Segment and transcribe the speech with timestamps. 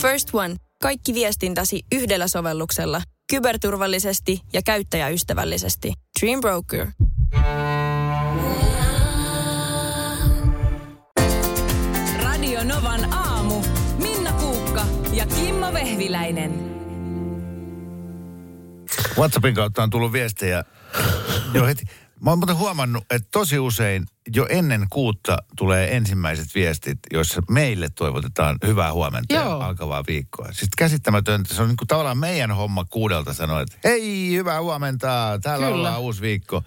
[0.00, 0.56] First One.
[0.82, 3.02] Kaikki viestintäsi yhdellä sovelluksella.
[3.30, 5.92] Kyberturvallisesti ja käyttäjäystävällisesti.
[6.20, 6.86] Dream Broker.
[12.22, 13.62] Radio Novan aamu.
[13.98, 16.70] Minna Kuukka ja Kimmo Vehviläinen.
[19.18, 20.64] WhatsAppin kautta on tullut viestejä
[21.54, 21.84] jo heti.
[22.20, 27.88] Mä oon muuten huomannut, että tosi usein jo ennen kuutta tulee ensimmäiset viestit, joissa meille
[27.94, 29.60] toivotetaan hyvää huomenta ja Joo.
[29.60, 30.46] alkavaa viikkoa.
[30.46, 35.38] Sitten käsittämätöntä, se on niin kuin tavallaan meidän homma kuudelta sanoa, että hei, hyvää huomenta,
[35.42, 35.78] täällä Kyllä.
[35.78, 36.62] ollaan uusi viikko.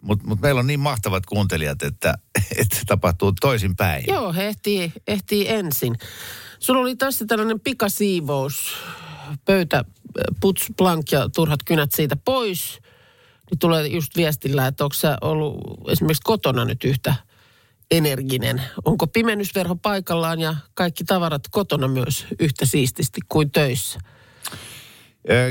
[0.00, 2.14] Mutta mut meillä on niin mahtavat kuuntelijat, että,
[2.60, 4.04] että se tapahtuu toisinpäin.
[4.08, 5.94] Joo, he ehtii, ehtii ensin.
[6.58, 8.76] Sulla oli tässä tällainen pikasiivous,
[9.44, 9.84] pöytä,
[10.40, 12.82] puts, plank ja turhat kynät siitä pois.
[13.52, 17.14] Niin tulee just viestillä, että onko sä ollut esimerkiksi kotona nyt yhtä
[17.90, 18.62] energinen.
[18.84, 24.00] Onko pimennysverho paikallaan ja kaikki tavarat kotona myös yhtä siististi kuin töissä?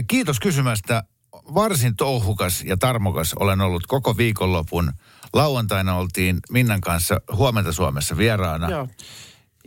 [0.08, 1.03] Kiitos kysymästä.
[1.34, 4.92] Varsin touhukas ja tarmokas olen ollut koko viikonlopun.
[5.34, 8.70] Lauantaina oltiin Minnan kanssa huomenta Suomessa vieraana.
[8.70, 8.88] Joo.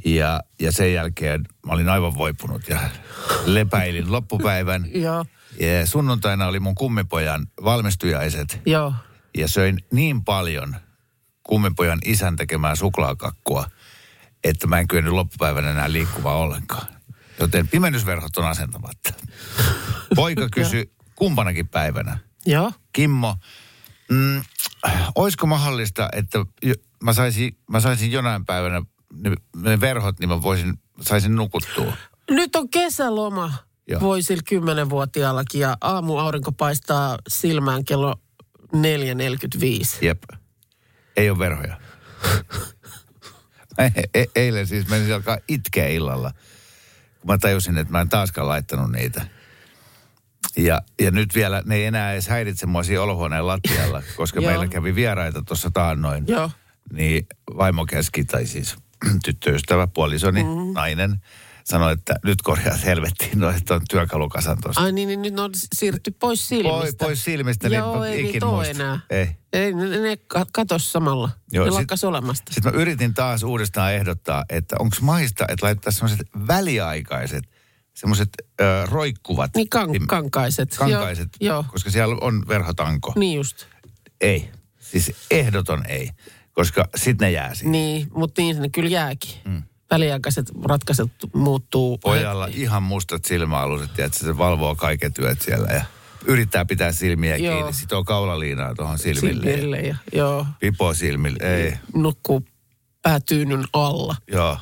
[0.05, 2.81] Ja, ja sen jälkeen mä olin aivan voipunut ja
[3.47, 4.87] lepäilin loppupäivän.
[4.95, 5.25] Joo,
[5.61, 8.95] Ja sunnuntaina oli mun kummipojan valmistujaiset joo.
[9.39, 10.77] ja söin niin paljon
[11.43, 13.71] kummipojan isän tekemää suklaakakkua,
[14.45, 16.87] että mä en kyennyt loppupäivänä enää liikkumaan ollenkaan.
[17.41, 19.13] Joten pimennysverhot on asentamatta.
[20.17, 22.19] Poika kysyi kumpanakin päivänä.
[22.47, 22.73] Joo.
[22.93, 23.37] Kimmo,
[24.11, 24.43] mm,
[25.15, 26.39] olisiko mahdollista, että
[27.03, 28.83] mä saisin, mä saisin jonain päivänä
[29.15, 31.93] ne, ne verhot, niin mä voisin, saisin nukuttua.
[32.31, 33.53] Nyt on kesäloma.
[33.89, 34.01] Joo.
[34.01, 38.15] Voi sillä kymmenenvuotiaallakin ja aamu aurinko paistaa silmään kello
[38.63, 40.05] 4.45.
[40.05, 40.23] Jep.
[41.17, 41.77] Ei ole verhoja.
[43.79, 46.31] E- e- eilen siis menin alkaa itkeä illalla,
[47.21, 49.27] kun mä tajusin, että mä en taaskaan laittanut niitä.
[50.57, 54.69] Ja, ja nyt vielä ne ei enää edes häiritse mua siinä olohuoneen lattialla, koska meillä
[54.69, 56.25] kävi vieraita tuossa taannoin.
[56.27, 56.51] Joo.
[56.93, 58.77] Niin vaimo käski, tai siis
[59.25, 60.73] tyttöystävä, puolisoni, mm-hmm.
[60.73, 61.21] nainen,
[61.65, 64.81] sanoi, että nyt korjaat helvettiin noin tuon työkalukasan tuosta.
[64.83, 66.79] Ai niin, niin nyt on siirretty pois silmistä.
[66.79, 68.71] Pois, pois silmistä, niin Joo, ei ikin muista.
[68.71, 69.01] enää.
[69.11, 69.29] Ei.
[69.53, 71.31] Ei, ne, ne ka- katos samalla.
[71.53, 72.53] Joo, ne sit- lakkas olemasta.
[72.55, 77.45] Sitten mä yritin taas uudestaan ehdottaa, että onko mahista, että laitettaisiin semmoiset väliaikaiset,
[77.95, 78.29] semmoiset
[78.61, 79.51] ö, roikkuvat.
[79.57, 80.77] Niin kan, tim- kankaiset.
[80.79, 81.65] kankaiset, Joo, joo.
[81.73, 83.13] koska siellä on verhotanko.
[83.17, 83.67] Niin just.
[84.21, 84.51] Ei.
[84.81, 86.11] Siis ehdoton ei,
[86.53, 87.73] koska sitten ne jää siihen.
[87.73, 89.35] Niin, mutta niin ne kyllä jääkin.
[89.45, 89.63] Mm.
[89.91, 91.99] Väliaikaiset ratkaisut muuttuu.
[91.99, 95.85] Pojalla ihan mustat silmäaluset, että se valvoo kaiken työt siellä ja
[96.27, 97.55] yrittää pitää silmiä Joo.
[97.57, 97.73] kiinni.
[97.73, 99.45] Sitoo kaulaliinaa tuohon silmille.
[99.53, 101.75] silmille ja joo, Pipo silmille, ei.
[101.95, 102.45] nukkuu
[103.03, 104.17] päätyynyn alla.
[104.33, 104.59] Joo.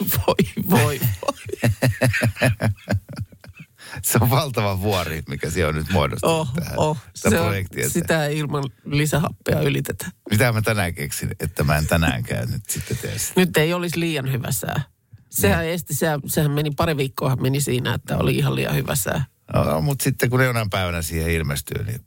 [0.00, 1.70] Voi, voi, voi.
[4.02, 6.74] Se on valtava vuori, mikä siellä on nyt muodostunut Oh, tähän.
[6.78, 6.98] oh.
[7.14, 7.54] Se on,
[7.88, 10.06] sitä ei ilman lisähappea ylitetä.
[10.30, 13.40] Mitä mä tänään keksin, että mä en tänäänkään nyt sitten tee sitä.
[13.40, 14.82] Nyt ei olisi liian hyvä sää.
[15.30, 15.74] Sehän Niin.
[15.74, 19.24] esti, sehän, sehän meni pari viikkoa meni siinä, että oli ihan liian hyvä sää.
[19.54, 22.00] No, mutta sitten kun jonain päivänä siihen ilmestyy, niin,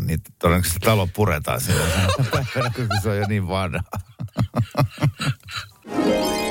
[0.00, 1.90] niin todennäköisesti talo puretaan silloin
[2.32, 3.80] päivänä, kun se on jo niin vanha.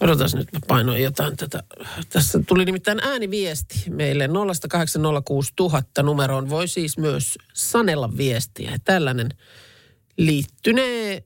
[0.00, 1.62] Odotas nyt, mä painoin jotain tätä.
[2.08, 4.30] Tässä tuli nimittäin ääniviesti meille 0806000
[6.02, 6.50] numeroon.
[6.50, 8.78] Voi siis myös sanella viestiä.
[8.84, 9.28] Tällainen
[10.16, 11.24] liittynee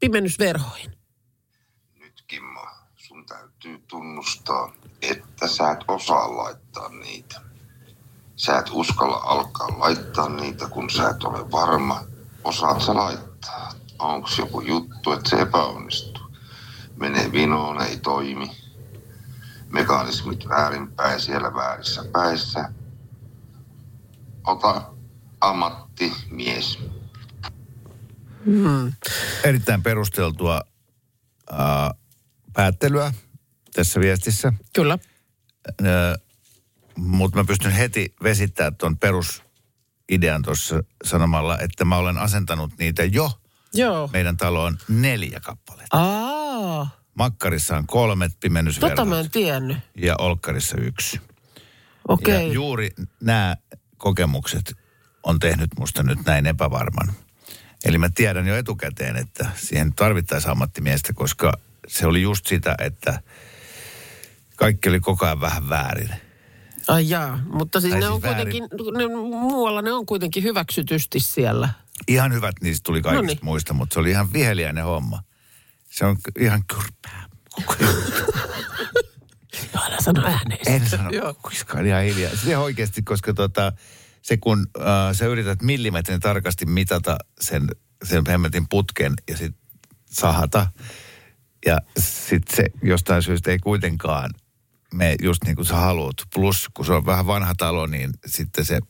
[0.00, 0.92] pimennysverhoihin.
[2.00, 7.40] Nyt Kimmo, sun täytyy tunnustaa, että sä et osaa laittaa niitä.
[8.36, 12.04] Sä et uskalla alkaa laittaa niitä, kun sä et ole varma.
[12.44, 13.74] Osaat sä laittaa?
[13.98, 16.21] Onks joku juttu, että se epäonnistuu?
[17.02, 18.50] Menee vinoon, ei toimi.
[19.68, 22.72] Mekanismit väärinpäin siellä väärissä päissä.
[24.46, 24.92] Ota
[25.40, 26.78] ammattimies.
[29.44, 30.60] Erittäin perusteltua
[31.52, 31.94] ää,
[32.52, 33.12] päättelyä
[33.74, 34.52] tässä viestissä.
[34.74, 34.98] Kyllä.
[36.96, 43.30] mutta mä pystyn heti vesittämään tuon perusidean tuossa sanomalla, että mä olen asentanut niitä jo
[43.74, 44.10] Joo.
[44.12, 45.98] meidän taloon neljä kappaletta.
[45.98, 46.41] Aa,
[47.14, 49.76] Makkarissa on kolmet tota pimennysverhot mä en tiennyt.
[49.96, 51.20] ja olkkarissa yksi.
[52.08, 52.46] Okei.
[52.48, 52.90] Ja juuri
[53.20, 53.56] nämä
[53.96, 54.72] kokemukset
[55.22, 57.12] on tehnyt musta nyt näin epävarman.
[57.84, 61.52] Eli mä tiedän jo etukäteen, että siihen tarvittaisiin ammattimiestä, koska
[61.88, 63.22] se oli just sitä, että
[64.56, 66.10] kaikki oli koko ajan vähän väärin.
[66.88, 68.64] Ai jaa, mutta siis Tai ne siis on kuitenkin,
[68.98, 69.06] ne,
[69.40, 71.68] muualla ne on kuitenkin hyväksytysti siellä.
[72.08, 73.38] Ihan hyvät niistä tuli kaikista Noniin.
[73.42, 75.22] muista, mutta se oli ihan viheliäinen homma.
[75.92, 77.28] Se on ihan kyrpää.
[79.74, 80.60] Joo, älä sano ääneen.
[80.66, 81.34] En sano, Joo.
[81.34, 82.36] kuiskaan ihan hiljaa.
[82.36, 83.72] Se oikeasti, koska tota,
[84.22, 84.84] se kun äh,
[85.16, 87.68] sä yrität millimetrin tarkasti mitata sen,
[88.04, 89.54] sen hemmetin putken ja sit
[90.10, 90.66] sahata.
[91.66, 94.30] Ja sit se jostain syystä ei kuitenkaan
[94.94, 96.16] me just niin kuin sä haluat.
[96.34, 98.80] Plus, kun se on vähän vanha talo, niin sitten se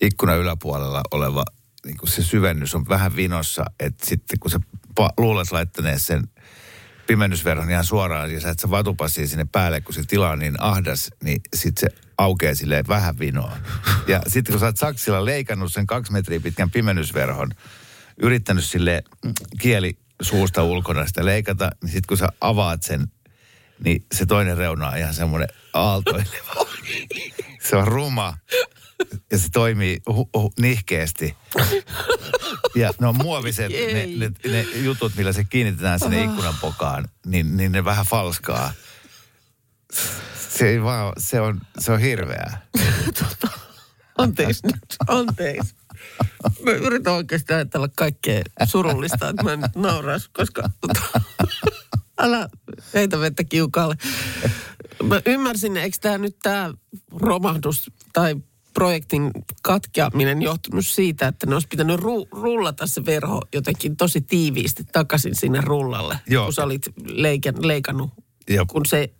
[0.00, 1.44] ikkuna yläpuolella oleva
[1.84, 3.64] niin kuin se syvennys on vähän vinossa.
[3.80, 4.60] Että sitten kun sä
[5.16, 6.28] luulet laittaneet sen
[7.06, 10.62] pimennysverhon ihan suoraan ja sä et sä vatupassia sinne päälle, kun se tila on niin
[10.62, 13.56] ahdas, niin sit se aukeaa silleen vähän vinoa.
[14.06, 17.50] Ja sitten kun sä oot saksilla leikannut sen kaksi metriä pitkän pimennysverhon,
[18.22, 19.02] yrittänyt sille
[19.60, 23.06] kieli suusta ulkona sitä leikata, niin sitten kun sä avaat sen,
[23.84, 26.66] niin se toinen reuna on ihan semmoinen aaltoileva.
[27.68, 28.34] Se on ruma
[29.30, 31.36] ja se toimii hu- hu- nihkeästi.
[32.74, 37.56] Ja ne on muoviset, ne, ne, ne jutut, millä se kiinnitetään sinne ikkunan pokaan, niin,
[37.56, 38.72] niin ne vähän falskaa.
[40.48, 42.66] Se, ei vaan, se, on, se on hirveää.
[44.18, 45.74] Anteeksi nyt, anteeksi.
[46.62, 51.20] Mä yritän oikeasti ajatella kaikkea surullista, että mä en nyt naurais, koska tota,
[52.18, 52.48] älä
[52.94, 53.96] heitä vettä kiukalle.
[55.02, 56.74] Mä ymmärsin, eikö tämä nyt tämä
[57.12, 58.36] romahdus tai
[58.78, 59.30] projektin
[59.62, 65.34] katkeaminen johtunut siitä, että ne olisi pitänyt ru- rullata se verho jotenkin tosi tiiviisti takaisin
[65.34, 66.44] sinne rullalle, Joo.
[66.44, 68.10] kun sä olit leiken, leikannut.
[68.48, 68.66] Joo.
[68.66, 69.10] Kun se,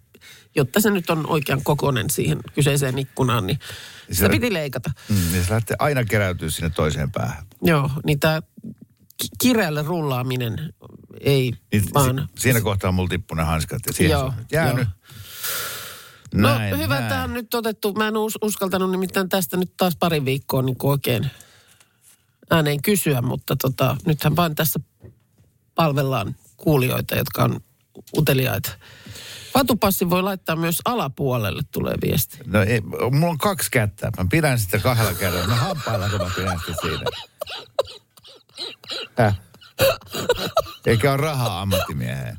[0.56, 3.58] jotta se nyt on oikean kokoinen siihen kyseiseen ikkunaan, niin
[4.02, 4.90] sitä Sillä- piti leikata.
[5.08, 7.46] Mm, ja se lähtee aina keräytyy sinne toiseen päähän.
[7.62, 8.42] Joo, niin tämä
[9.40, 10.72] kireälle rullaaminen
[11.20, 12.28] ei Niin, vaan...
[12.34, 14.88] si- siinä kohtaa mulla tippunut hanskat ja siihen Joo, se on jäänyt.
[14.88, 14.92] No
[16.34, 17.08] Näin, hyvä, näin.
[17.08, 17.92] tämä on nyt otettu.
[17.92, 21.30] Mä en us- uskaltanut nimittäin tästä nyt taas pari viikkoa niin oikein
[22.50, 24.80] ääneen kysyä, mutta tota, nythän vain tässä
[25.74, 27.60] palvellaan kuulijoita, jotka on
[28.16, 28.70] uteliaita.
[29.54, 32.38] Vatupassi voi laittaa myös alapuolelle, tulee viesti.
[32.46, 34.10] No ei, mulla on kaksi kättä.
[34.18, 35.46] Mä pidän sitä kahdella kädellä.
[35.46, 37.04] Mä hampailla, kun mä pidän sitä siinä.
[39.18, 39.40] Häh?
[40.86, 42.38] Eikä ole rahaa ammattimieheen.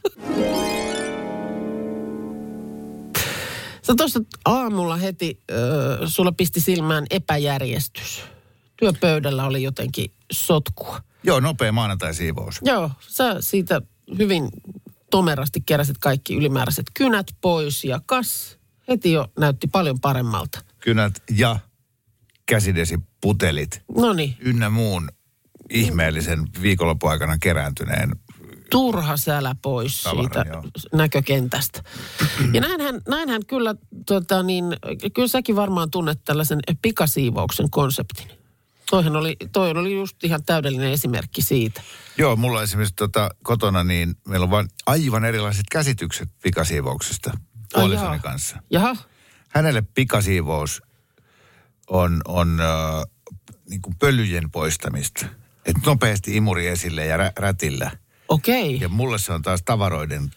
[3.90, 5.58] Sä tuossa aamulla heti, äh,
[6.06, 8.24] sulla pisti silmään epäjärjestys.
[8.78, 11.02] Työpöydällä oli jotenkin sotkua.
[11.24, 12.60] Joo, nopea maanantai-siivous.
[12.64, 13.82] Joo, sä siitä
[14.18, 14.50] hyvin
[15.12, 18.58] tomerasti keräsit kaikki ylimääräiset kynät pois ja kas
[18.88, 20.60] heti jo näytti paljon paremmalta.
[20.80, 21.60] Kynät ja
[22.46, 25.10] käsidesiputelit No niin, ynnä muun
[25.70, 28.12] ihmeellisen viikonloppuaikana kerääntyneen.
[28.70, 30.64] Turha sälä pois Tavaran, siitä joo.
[30.94, 31.84] näkökentästä.
[32.54, 33.76] Ja näinhän, näinhän kyllä,
[34.06, 34.66] tota niin,
[35.14, 38.28] kyllä säkin varmaan tunnet tällaisen pikasiivouksen konseptin.
[38.90, 41.82] Toihan oli, toi oli just ihan täydellinen esimerkki siitä.
[42.18, 47.38] Joo, mulla esimerkiksi tota, kotona niin meillä on vain aivan erilaiset käsitykset pikasiivouksesta
[47.74, 48.58] puolisoni kanssa.
[48.70, 48.96] Jaha,
[49.50, 50.82] hänelle pikasiivous
[51.90, 53.04] on, on äh,
[53.70, 55.26] niin pölyjen poistamista.
[55.66, 57.92] Et nopeasti imuri esille ja rä, rätillä.
[58.30, 58.80] Okei.
[58.82, 60.32] Ja mulle se on taas tavaroiden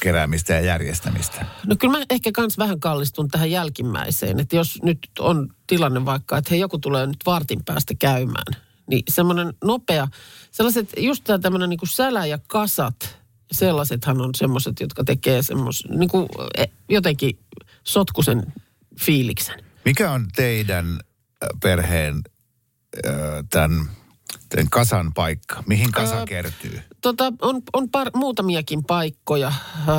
[0.00, 1.46] keräämistä ja järjestämistä.
[1.66, 6.38] No kyllä mä ehkä kans vähän kallistun tähän jälkimmäiseen, että jos nyt on tilanne vaikka,
[6.38, 10.08] että hei joku tulee nyt vartin päästä käymään, niin semmoinen nopea,
[10.50, 13.18] sellaiset, just tämä tämmöinen niin sälä ja kasat,
[13.52, 16.28] sellaisethan on semmoiset, jotka tekee semmos, niin kuin
[16.58, 17.38] eh, jotenkin
[17.84, 18.52] sotkusen
[19.00, 19.64] fiiliksen.
[19.84, 21.00] Mikä on teidän
[21.62, 22.22] perheen
[23.50, 23.90] tämän,
[24.56, 25.62] tämän kasan paikka?
[25.66, 26.80] Mihin kasa Öö, kertyy?
[27.00, 29.52] Tota, on on par, muutamiakin paikkoja.
[29.88, 29.94] Öö,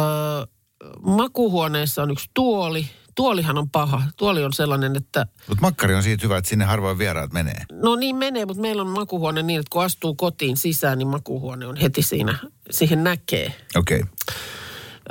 [1.01, 2.89] makuhuoneessa on yksi tuoli.
[3.15, 4.01] Tuolihan on paha.
[4.17, 7.61] Tuoli on sellainen, että Mutta makkari on siitä hyvä, että sinne harvoin vieraat menee.
[7.71, 11.67] No niin menee, mutta meillä on makuhuone niin, että kun astuu kotiin sisään, niin makuhuone
[11.67, 12.39] on heti siinä.
[12.71, 13.53] Siihen näkee.
[13.75, 13.99] Okei.
[13.99, 14.09] Okay.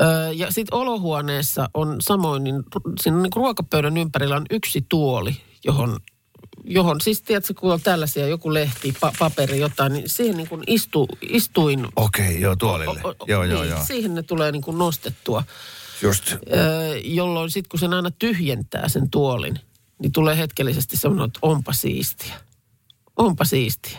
[0.00, 2.62] Öö, ja sitten olohuoneessa on samoin, niin
[3.00, 5.98] siinä niin ruokapöydän ympärillä on yksi tuoli, johon,
[6.64, 10.62] johon siis tiedätkö, kun on tällaisia, joku lehti, pa- paperi, jotain, niin siihen niin kuin
[10.66, 11.86] istu, istuin.
[11.96, 13.00] Okei, okay, joo, tuolille.
[13.04, 13.84] o- o- joo, joo, niin, joo.
[13.84, 15.44] Siihen ne tulee niin kuin nostettua.
[16.02, 16.32] Just.
[16.32, 19.58] Öö, jolloin sitten kun sen aina tyhjentää sen tuolin,
[19.98, 22.34] niin tulee hetkellisesti semmoinen, että onpa siistiä.
[23.16, 23.98] Onpa siistiä.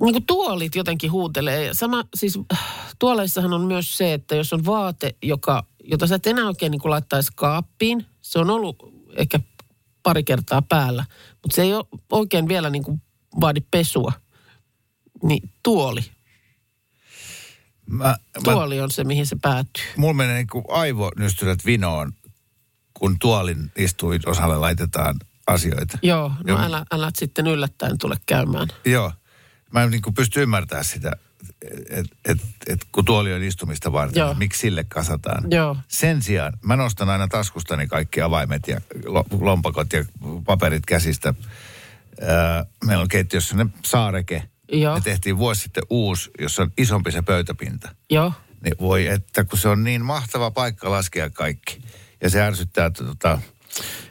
[0.00, 1.64] Niin kuin tuolit jotenkin huutelee.
[1.64, 2.38] Ja Sama, siis
[2.98, 6.80] tuoleissahan on myös se, että jos on vaate, joka, jota sä et enää oikein niin
[6.80, 8.76] kuin laittaisi kaappiin, se on ollut
[9.16, 9.40] ehkä
[10.02, 11.04] pari kertaa päällä,
[11.42, 13.02] mutta se ei ole oikein vielä niin kuin
[13.40, 14.12] vaadi pesua.
[15.22, 16.00] Niin tuoli.
[17.86, 19.84] Mä, mä, Tuoli on se, mihin se päätyy.
[19.96, 22.12] mulla menee niin kuin aivonystyrät vinoon,
[22.94, 25.16] kun tuolin istuin osalle laitetaan
[25.46, 25.98] asioita.
[26.02, 26.58] Joo, no Joo.
[26.58, 28.68] älä, älä sitten yllättäen tule käymään.
[28.84, 29.12] Joo.
[29.72, 31.12] Mä en niin kuin pysty ymmärtämään sitä,
[31.90, 34.28] et, et, et, kun tuoli on istumista varten, Joo.
[34.28, 35.44] niin miksi sille kasataan.
[35.50, 35.76] Joo.
[35.88, 40.04] Sen sijaan mä nostan aina taskustani kaikki avaimet ja lo- lompakot ja
[40.46, 41.34] paperit käsistä.
[42.20, 44.42] Ää, meillä on keittiössä sellainen saareke.
[44.72, 44.94] Joo.
[44.94, 47.94] Me tehtiin vuosi sitten uusi, jossa on isompi se pöytäpinta.
[48.10, 48.32] Joo.
[48.64, 51.82] Niin voi, että kun se on niin mahtava paikka laskea kaikki.
[52.20, 53.38] Ja se ärsyttää tota,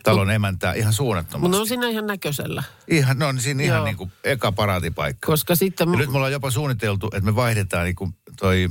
[0.03, 1.41] talon emäntää ihan suunnattomasti.
[1.41, 2.63] Mutta on siinä ihan näköisellä.
[2.87, 3.85] Ihan, no on siinä ihan Joo.
[3.85, 5.25] niin kuin eka paraatipaikka.
[5.25, 5.91] Koska sitten...
[5.91, 8.69] Ja nyt me ollaan jopa suunniteltu, että me vaihdetaan niin kuin toi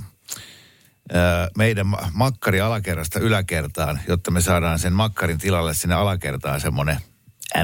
[1.57, 6.97] meidän ma- makkari alakerrasta yläkertaan, jotta me saadaan sen makkarin tilalle sinne alakertaan semmoinen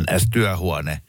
[0.01, 1.01] NS-työhuone,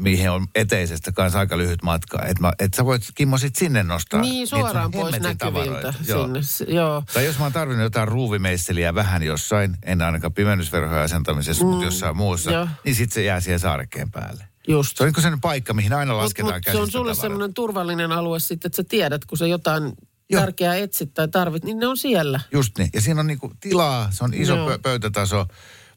[0.00, 2.22] mihin on eteisestä kanssa aika lyhyt matka.
[2.26, 4.20] Että et sä voit, Kimmo, sit sinne nostaa.
[4.20, 5.94] Niin, suoraan pois hemmetin näkyviltä.
[6.08, 6.28] Joo.
[6.40, 6.74] sinne.
[6.74, 7.02] Joo.
[7.14, 11.84] Tai jos mä oon tarvinnut jotain ruuvimeisseliä vähän jossain, en ainakaan pimennysverhoja asentamisessa, mm, mutta
[11.84, 12.68] jossain muussa, joo.
[12.84, 14.44] niin sitten se jää siihen saarekkeen päälle.
[14.68, 14.96] Just.
[14.96, 17.54] Se on niin sellainen paikka, mihin aina Mut- lasketaan mut käsistä se on sulle semmoinen
[17.54, 19.92] turvallinen alue sitten, että sä tiedät, kun sä jotain
[20.30, 20.40] Joo.
[20.40, 22.40] tärkeää etsit tai tarvit, niin ne on siellä.
[22.52, 22.90] Just niin.
[22.94, 24.70] Ja siinä on niinku tilaa, se on iso Joo.
[24.70, 25.46] pö- pöytätaso,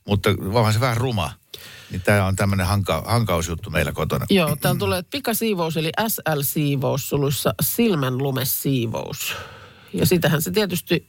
[0.08, 1.32] mutta onhan se vähän ruma.
[1.94, 4.26] Niin tämä on tämmöinen hanka- hankausjuttu meillä kotona.
[4.30, 9.36] Joo, täällä tulee pikasiivous eli SL-siivous suluissa silmänlumesiivous.
[9.94, 11.08] Ja sitähän se tietysti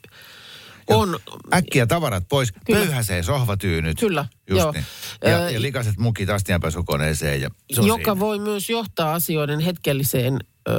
[0.86, 1.18] on.
[1.54, 2.80] Äkkiä tavarat pois, Kyllä.
[2.80, 3.98] pöyhäsee sohvatyynyt.
[4.00, 4.72] Kyllä, Just joo.
[4.72, 4.84] niin.
[5.22, 8.20] Ja, ja likaiset mukit astianpesukoneeseen ja se on joka siinä.
[8.20, 10.38] voi myös johtaa asioiden hetkelliseen
[10.68, 10.72] ö,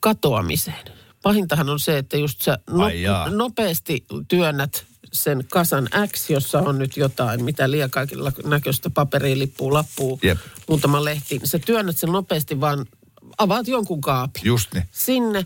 [0.00, 0.84] katoamiseen.
[1.22, 2.84] Pahintahan on se, että just sä no,
[3.30, 4.84] nopeasti työnnät
[5.14, 10.38] sen kasan X, jossa on nyt jotain, mitä liian kaikilla näköistä paperia, lippuu, lappuu, Jep.
[10.68, 11.40] muutama lehti.
[11.44, 12.86] Sä työnnät sen nopeasti vaan,
[13.38, 14.84] avaat jonkun kaapin Just niin.
[14.90, 15.44] sinne.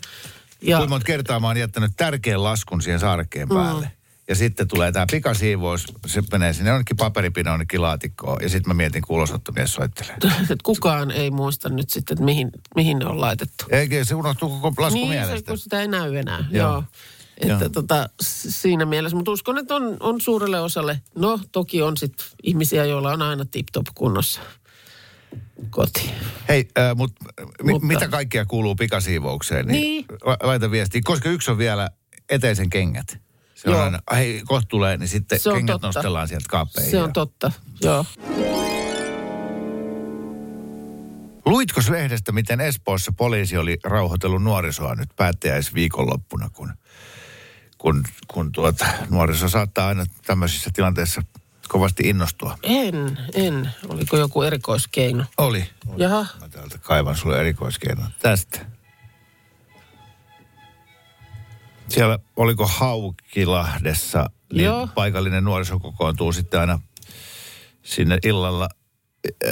[0.63, 3.85] Ja Kuinka monta kertaa mä oon jättänyt tärkeän laskun siihen saarekkeen päälle.
[3.85, 3.91] Mm.
[4.29, 8.43] Ja sitten tulee tämä pikasiivous, se menee sinne jonnekin paperipino jonnekin laatikkoon.
[8.43, 10.17] Ja sitten mä mietin, kun ulosottomies soittelee.
[10.63, 13.65] kukaan ei muista nyt sitten, että mihin, mihin ne on laitettu.
[13.71, 15.49] Eikä se unohtuu koko lasku niin, se, mielestä.
[15.49, 16.45] kun sitä ei näy enää.
[16.51, 16.73] Joo.
[16.73, 16.85] Joo.
[17.40, 17.68] Että Joo.
[17.68, 22.85] tota, siinä mielessä, mutta uskon, että on, on suurelle osalle, no toki on sitten ihmisiä,
[22.85, 24.40] joilla on aina tip-top kunnossa
[25.71, 26.11] koti.
[26.49, 27.12] Hei, äh, mut,
[27.62, 29.66] mi, Mutta- mitä kaikkea kuuluu pikasiivoukseen?
[29.66, 30.04] Niin.
[30.25, 31.90] la- Laita viestiä, koska yksi on vielä
[32.28, 33.18] eteisen kengät.
[33.54, 33.83] Se on Joo.
[33.85, 35.87] aina, hei, kohta tulee, niin sitten Se on kengät totta.
[35.88, 36.90] nostellaan sieltä kaappeihin.
[36.90, 38.04] Se on ja- totta, joo.
[41.47, 46.73] Luitko lehdestä, miten Espoossa poliisi oli rauhoitellut nuorisoa nyt päättäjäisviikonloppuna, kun,
[47.78, 51.23] kun, kun tuota, nuoriso saattaa aina tämmöisissä tilanteissa
[51.68, 52.58] kovasti innostua?
[52.62, 53.70] En, en.
[53.88, 55.25] Oliko joku erikoiskeino?
[55.38, 55.70] Oli.
[55.87, 56.02] oli.
[56.02, 56.26] Jaha.
[56.40, 58.11] Mä täältä kaivan sulle erikoiskeinon.
[58.23, 58.66] Tästä.
[61.88, 64.88] Siellä oliko Haukilahdessa, niin Joo.
[64.94, 66.80] paikallinen nuoriso kokoontuu sitten aina
[67.82, 68.68] sinne illalla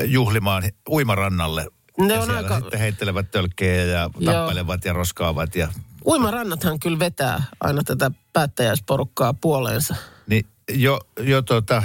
[0.04, 1.66] juhlimaan uimarannalle.
[1.98, 4.32] Ne ja on siellä aika- sitten heittelevät tölkkejä ja Joo.
[4.34, 5.56] tappelevat ja roskaavat.
[5.56, 5.68] Ja,
[6.06, 9.94] Uimarannathan kyllä vetää aina tätä päättäjäisporukkaa puoleensa.
[10.26, 11.82] niin jo, jo tota,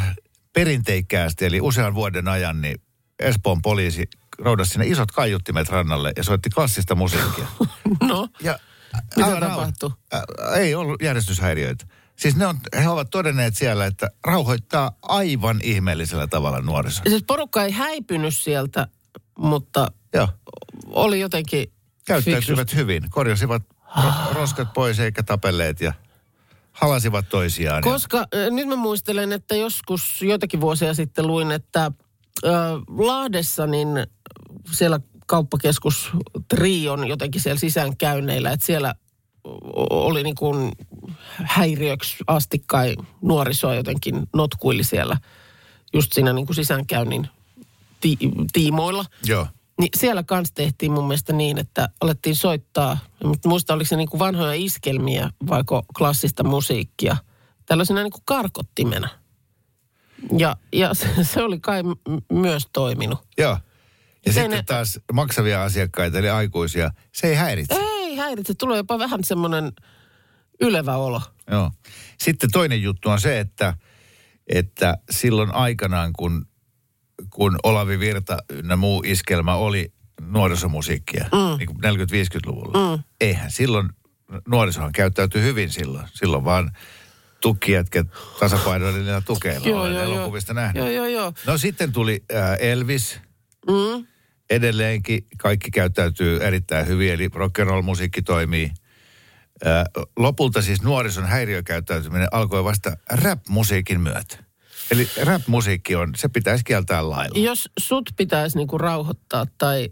[0.53, 2.81] perinteikkäästi, eli usean vuoden ajan, niin
[3.19, 7.47] Espoon poliisi roudasi sinne isot kaiuttimet rannalle ja soitti klassista musiikkia.
[8.07, 8.59] No, Ja,
[9.15, 9.91] Mitä tapahtui?
[10.55, 11.85] Ei ollut järjestyshäiriöitä.
[12.15, 17.01] Siis ne on, he ovat todenneet siellä, että rauhoittaa aivan ihmeellisellä tavalla nuoriso.
[17.09, 18.87] siis porukka ei häipynyt sieltä,
[19.37, 20.27] mutta Joo,
[20.87, 21.71] oli jotenkin
[22.05, 22.75] käyttäytyivät fiksusti.
[22.75, 23.03] hyvin.
[23.09, 23.63] Korjasivat
[23.97, 25.93] ro- roskat pois eikä tapelleet ja
[26.71, 27.77] halasivat toisiaan.
[27.85, 32.51] ja- Koska äh, nyt mä muistelen, että joskus joitakin vuosia sitten luin, että äh,
[32.97, 33.87] Lahdessa niin
[34.71, 36.11] siellä kauppakeskus
[36.47, 38.95] Trion jotenkin siellä sisäänkäynneillä, että siellä
[39.89, 40.71] oli niin kuin
[41.43, 45.17] häiriöksi asti kai nuorisoa jotenkin notkuili siellä
[45.93, 47.27] just siinä niin kuin sisäänkäynnin
[48.01, 48.17] ti-
[48.53, 49.05] tiimoilla.
[49.25, 49.47] Joo.
[49.81, 54.09] Niin siellä kanssa tehtiin mun mielestä niin, että alettiin soittaa, mutta muista oliko se niin
[54.09, 57.17] kuin vanhoja iskelmiä vaiko klassista musiikkia,
[57.65, 59.09] tällaisena niin kuin karkottimena.
[60.37, 61.93] Ja, ja se, se oli kai m-
[62.33, 63.19] myös toiminut.
[63.37, 63.51] Joo.
[63.51, 63.57] Ja
[64.17, 67.75] Miten sitten ne- taas maksavia asiakkaita, eli aikuisia, se ei häiritse.
[67.75, 69.71] Ei häiritse, tulee jopa vähän semmoinen
[70.61, 71.21] ylevä olo.
[71.51, 71.71] Joo.
[72.19, 73.73] Sitten toinen juttu on se, että,
[74.47, 76.45] että silloin aikanaan, kun,
[77.33, 81.57] kun Olavi Virta ynnä muu iskelmä oli nuorisomusiikkia, mm.
[81.57, 83.03] niin kuin 40-50-luvulla, mm.
[83.21, 83.89] eihän silloin,
[84.47, 86.07] nuorisohan käyttäytyi hyvin silloin.
[86.13, 86.71] Silloin vaan
[87.41, 88.07] tukkijätket
[88.39, 90.83] tasapainoililla tukeilla, olen elokuvista nähnyt.
[90.83, 91.33] Joo, joo, joo.
[91.47, 93.19] No sitten tuli äh, Elvis,
[93.67, 94.07] Mm.
[94.49, 98.71] edelleenkin kaikki käyttäytyy erittäin hyvin, eli rock'n'roll-musiikki toimii.
[99.65, 99.85] Ää,
[100.17, 104.37] Lopulta siis nuorison häiriökäyttäytyminen alkoi vasta rap-musiikin myötä.
[104.91, 107.39] Eli rap-musiikki on, se pitäisi kieltää lailla.
[107.39, 109.89] Jos sut pitäisi niinku rauhoittaa tai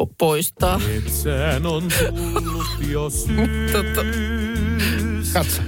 [0.00, 0.78] po- poistaa.
[0.78, 3.02] Metsään on tullut jo
[3.72, 4.00] Totta.
[4.12, 5.32] syys.
[5.32, 5.62] Katso.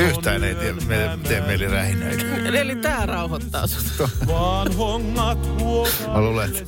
[0.00, 2.24] Yhtään ei tee, me, tee meille rähinöitä.
[2.60, 4.08] Eli tämä rauhoittaa sut.
[4.26, 5.38] Vaan hongat
[6.12, 6.64] Mä luulen, että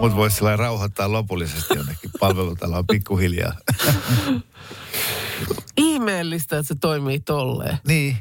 [0.00, 2.10] mut voisi sillä rauhoittaa lopullisesti jonnekin.
[2.20, 3.52] Palvelutalo on pikkuhiljaa.
[5.76, 7.78] Ihmeellistä, että se toimii tolleen.
[7.86, 8.16] niin.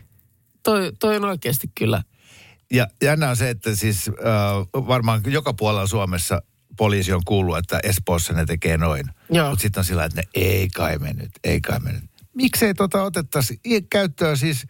[0.63, 2.03] Toi, toi on oikeasti kyllä.
[2.71, 4.13] Ja jännä on se, että siis äh,
[4.87, 6.41] varmaan joka puolella Suomessa
[6.77, 9.05] poliisi on kuullut, että Espoossa ne tekee noin.
[9.49, 12.03] Mutta sitten on sillä, että ne ei kai mennyt, ei kai mennyt.
[12.33, 14.65] Miksei tota otettaisi käyttöön siis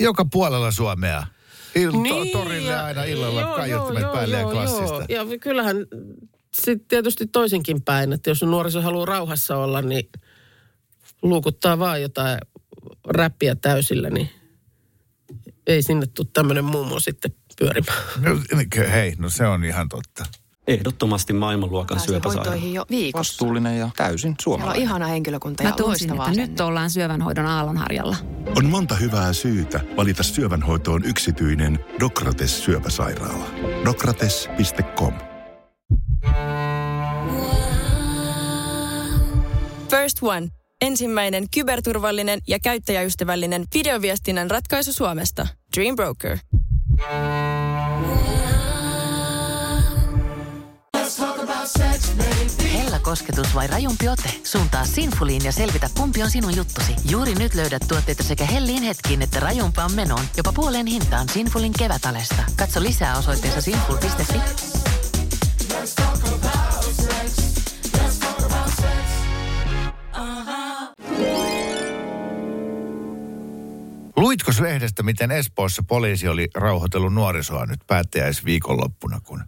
[0.00, 1.26] joka puolella Suomea?
[1.74, 5.04] Il- to- torille Niin, ja- aina illalla joo, kaiuttimet joo, päälle ja joo, klassista.
[5.08, 5.30] joo.
[5.32, 5.76] Ja kyllähän
[6.56, 10.08] sitten tietysti toisinkin päin, että jos nuoriso haluaa rauhassa olla, niin
[11.22, 12.38] luukuttaa vaan jotain
[13.08, 14.30] räppiä täysillä, niin
[15.66, 17.98] ei sinne tule tämmöinen mummo sitten pyörimään.
[18.20, 18.30] No,
[18.92, 20.26] hei, no se on ihan totta.
[20.66, 22.50] Ehdottomasti maailmanluokan syöpäsairaala.
[22.50, 23.18] hoitoihin jo viikossa.
[23.32, 24.82] Vastuullinen ja täysin Siellä on suomalainen.
[24.82, 26.46] ihana henkilökunta Mä ja tunsin, loistava että asenne.
[26.46, 28.16] nyt ollaan syövänhoidon aallonharjalla.
[28.56, 33.46] On monta hyvää syytä valita syövänhoitoon yksityinen Dokrates syöpäsairaala.
[33.84, 35.14] Dokrates.com
[39.90, 40.48] First One.
[40.82, 45.46] Ensimmäinen kyberturvallinen ja käyttäjäystävällinen videoviestinnän ratkaisu Suomesta.
[45.76, 46.38] Dream Broker.
[52.72, 54.34] Hella kosketus vai rajumpi ote?
[54.44, 56.92] Suuntaa Sinfuliin ja selvitä, kumpi on sinun juttusi.
[57.10, 60.24] Juuri nyt löydät tuotteita sekä hellin hetkiin että rajumpaan menoon.
[60.36, 62.44] Jopa puoleen hintaan Sinfulin kevätalesta.
[62.56, 64.81] Katso lisää osoitteessa sinful.fi.
[74.32, 79.44] Luitko lehdestä, miten Espoossa poliisi oli rauhoitellut nuorisoa nyt päättäjäisviikonloppuna, kun,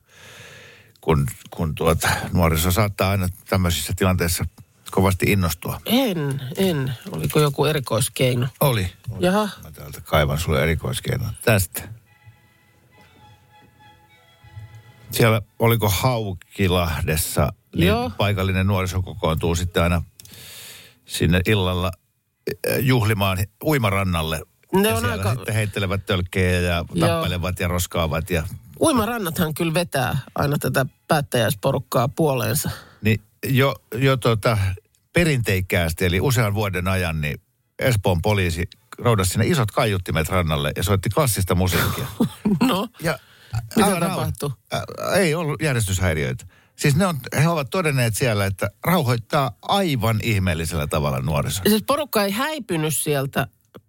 [1.01, 4.45] kun, kun tuota, nuoriso saattaa aina tämmöisissä tilanteissa
[4.91, 5.81] kovasti innostua?
[5.87, 6.93] En, en.
[7.11, 8.49] Oliko joku erikoiskeino?
[8.61, 8.93] Oli.
[9.19, 9.49] Jaha.
[9.63, 11.33] Mä täältä kaivan sulle erikoiskeinon.
[11.43, 11.89] Tästä.
[15.11, 18.11] Siellä oliko Haukilahdessa, niin Joo.
[18.11, 20.03] paikallinen nuoriso kokoontuu sitten aina
[21.05, 21.93] sinne illalla
[22.47, 24.41] eh, juhlimaan uimarannalle.
[24.75, 27.09] Ne ja on aika- sitten heittelevät tölkkejä ja Joo.
[27.09, 28.31] tappelevat ja roskaavat.
[28.31, 28.43] Ja,
[28.81, 32.71] Uimarannathan kyllä vetää aina tätä päättäjäisporukkaa puoleensa.
[33.03, 34.59] niin jo, jo tota,
[35.13, 37.41] perinteikkäästi, eli usean vuoden ajan, niin
[37.79, 42.07] Espoon poliisi roudasi sinne isot kaiuttimet rannalle ja soitti klassista musiikkia.
[42.63, 43.19] No, Ja
[43.77, 44.51] Mitä tapahtui?
[45.17, 46.45] Ei ollut järjestyshäiriöitä.
[46.77, 51.65] Siis ne on, he ovat todenneet siellä, että rauhoittaa aivan ihmeellisellä tavalla nuorisoa.
[51.69, 53.47] siis porukka ei häipynyt sieltä,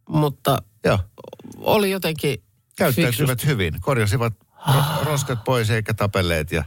[0.10, 1.00] mutta Joo,
[1.58, 2.44] oli jotenkin
[2.76, 3.74] käyttäytyivät hyvin.
[3.82, 4.34] Korjasivat
[4.68, 6.64] ro- roskat pois eikä tapelleet ja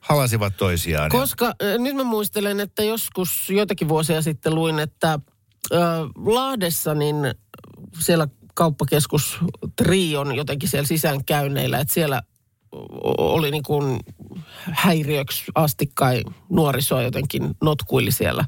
[0.00, 1.04] halasivat toisiaan.
[1.04, 5.80] ja- Koska äh, nyt mä muistelen, että joskus joitakin vuosia sitten luin, että äh,
[6.26, 7.16] Lahdessa niin
[8.00, 9.38] siellä kauppakeskus
[9.76, 12.22] Trion jotenkin siellä sisäänkäynneillä, että siellä
[13.18, 14.00] oli niin kuin
[14.72, 18.44] häiriöksi asti kai nuorisoa jotenkin notkuili siellä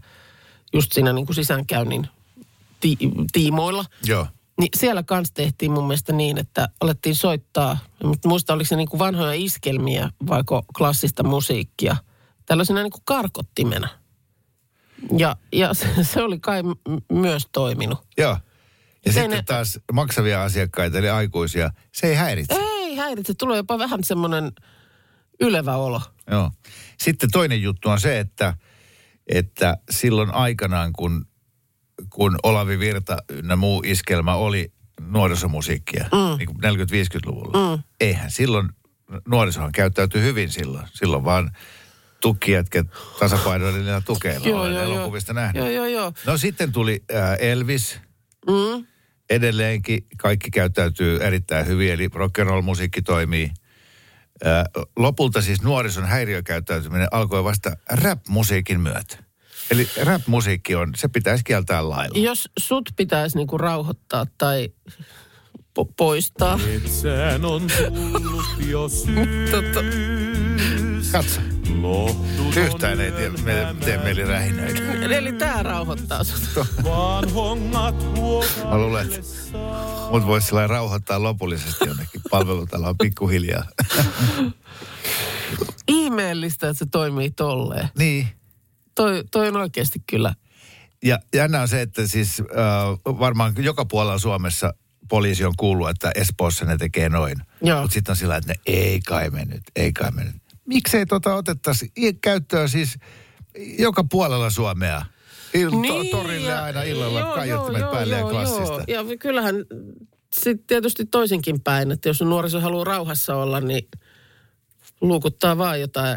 [0.72, 2.08] just siinä niin kuin sisäänkäynnin
[2.80, 2.98] ti-
[3.32, 3.84] tiimoilla.
[4.06, 4.26] Joo.
[4.60, 8.88] Niin siellä kanssa tehtiin mun mielestä niin, että alettiin soittaa, nyt muista oliko se niin
[8.88, 11.96] kuin vanhoja iskelmiä vaiko klassista musiikkia,
[12.46, 13.88] tällaisena niin kuin karkottimena.
[15.18, 16.72] Ja, ja se, se oli kai m-
[17.12, 17.98] myös toiminut.
[18.18, 18.38] Joo.
[19.06, 22.54] Ja Se sitten ne- taas maksavia asiakkaita, eli aikuisia, se ei häiritse.
[22.54, 24.52] Ei häiritse, tulee jopa vähän semmoinen
[25.40, 26.00] ylevä olo.
[26.30, 26.50] Joo.
[27.00, 28.56] Sitten toinen juttu on se, että,
[29.26, 31.26] että silloin aikanaan, kun,
[32.10, 36.38] kun Olavi Virta ynnä muu iskelmä oli nuorisomusiikkia, mm.
[36.38, 37.82] niin kuin 40-50-luvulla, mm.
[38.00, 38.68] eihän silloin,
[39.28, 40.86] nuorisohan käyttäytyi hyvin silloin.
[40.92, 41.50] Silloin vaan
[42.20, 42.86] tukkijätket
[43.18, 44.94] tasapainoilla tukeilla, Joo, olen joo, joo.
[44.96, 45.62] elokuvista nähnyt.
[45.62, 46.12] Joo, joo, joo.
[46.26, 48.00] No sitten tuli äh, Elvis,
[48.48, 48.86] Mm.
[49.30, 53.50] edelleenkin kaikki käyttäytyy erittäin hyvin, eli rock'n'roll-musiikki toimii.
[54.44, 54.64] Ää,
[54.96, 59.24] Lopulta siis nuorison häiriökäyttäytyminen alkoi vasta rap-musiikin myötä.
[59.70, 62.18] Eli rap-musiikki on, se pitäisi kieltää lailla.
[62.18, 64.68] Jos sut pitäisi niinku rauhoittaa tai
[65.80, 66.56] po- poistaa.
[66.58, 68.88] Metsään on tullut jo
[69.50, 69.80] Totta.
[69.80, 71.10] syys.
[71.12, 71.40] Katso,
[71.80, 74.80] Lohduton yhtään ei tee, me, tee meille rähinöitä.
[75.16, 76.66] Eli tää rauhoittaa sut.
[76.84, 77.94] Vaan hongat
[78.70, 79.20] Mä luulen, että
[80.10, 82.20] mut voisi sillä rauhoittaa lopullisesti jonnekin.
[82.30, 83.64] Palvelutalo on pikkuhiljaa.
[85.88, 87.88] Ihmeellistä, että se toimii tolleen.
[87.98, 88.28] niin.
[88.94, 90.34] Toi, toi on oikeasti kyllä.
[91.04, 92.46] Ja jännä on se, että siis äh,
[93.18, 94.74] varmaan joka puolella Suomessa
[95.08, 97.36] poliisi on kuullut, että Espoossa ne tekee noin.
[97.80, 100.36] Mutta sitten on sillä, että ne ei kai mennyt, ei kai mennyt.
[100.66, 102.98] miksei tota otettaisi käyttöön siis
[103.78, 105.02] joka puolella Suomea.
[105.54, 108.84] Il- niin, torille ja- aina illalla joo, kaiuttimet joo, päälle joo, ja klassista.
[108.88, 109.10] Joo.
[109.10, 109.54] Ja kyllähän
[110.32, 113.88] sitten tietysti toisinkin päin, että jos nuoriso haluaa rauhassa olla, niin
[115.00, 116.16] luukuttaa vaan jotain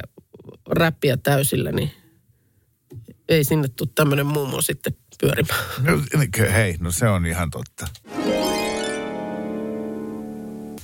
[0.69, 1.91] räppiä täysillä, niin
[3.29, 5.59] ei sinne tule tämmöinen mummo sitten pyörimään.
[5.81, 5.91] No,
[6.53, 7.87] hei, no se on ihan totta.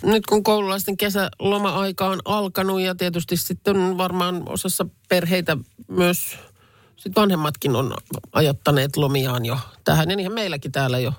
[0.03, 6.37] Nyt kun koululaisten kesäloma-aika on alkanut ja tietysti sitten varmaan osassa perheitä myös
[7.03, 7.93] sit vanhemmatkin on
[8.31, 10.09] ajottaneet lomiaan jo tähän.
[10.09, 11.13] Ja niinhän meilläkin täällä jo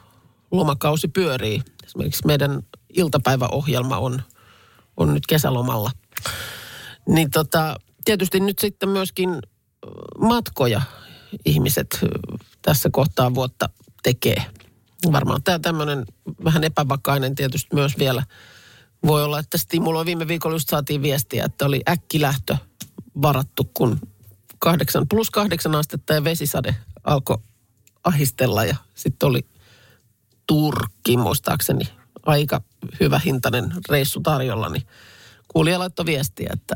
[0.51, 1.63] lomakausi pyörii.
[1.85, 2.63] Esimerkiksi meidän
[2.95, 4.23] iltapäiväohjelma on,
[4.97, 5.91] on nyt kesälomalla.
[7.09, 9.39] Niin tota, tietysti nyt sitten myöskin
[10.19, 10.83] matkoja
[11.45, 12.01] ihmiset
[12.63, 13.69] tässä kohtaa vuotta
[14.03, 14.45] tekee.
[15.13, 16.05] Varmaan tämä tämmöinen
[16.45, 18.23] vähän epävakainen tietysti myös vielä
[19.07, 20.07] voi olla, että stimuloi.
[20.07, 22.57] Viime viikolla just saatiin viestiä, että oli äkkilähtö
[23.23, 24.01] varattu, kun
[24.59, 27.39] kahdeksan, plus kahdeksan astetta ja vesisade alkoi
[28.05, 29.47] ahistella ja sitten oli
[30.47, 31.89] Turkki muistaakseni
[32.27, 32.61] aika
[33.01, 34.87] hyvä hintainen reissu tarjolla, niin
[35.49, 36.75] kuulija laittoi viestiä, että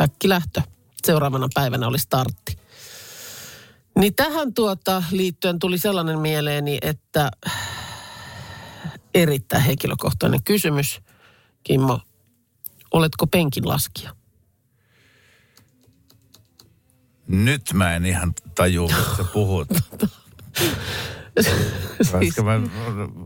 [0.00, 0.62] äkkilähtö
[1.06, 2.58] seuraavana päivänä oli startti.
[3.96, 7.30] Niin tähän tuota liittyen tuli sellainen mieleeni, että
[9.14, 11.00] erittäin henkilökohtainen kysymys.
[11.62, 12.00] Kimmo,
[12.92, 14.16] oletko penkin laskija?
[17.28, 19.68] Nyt mä en ihan tajua, mitä puhut.
[22.12, 22.60] Koska mä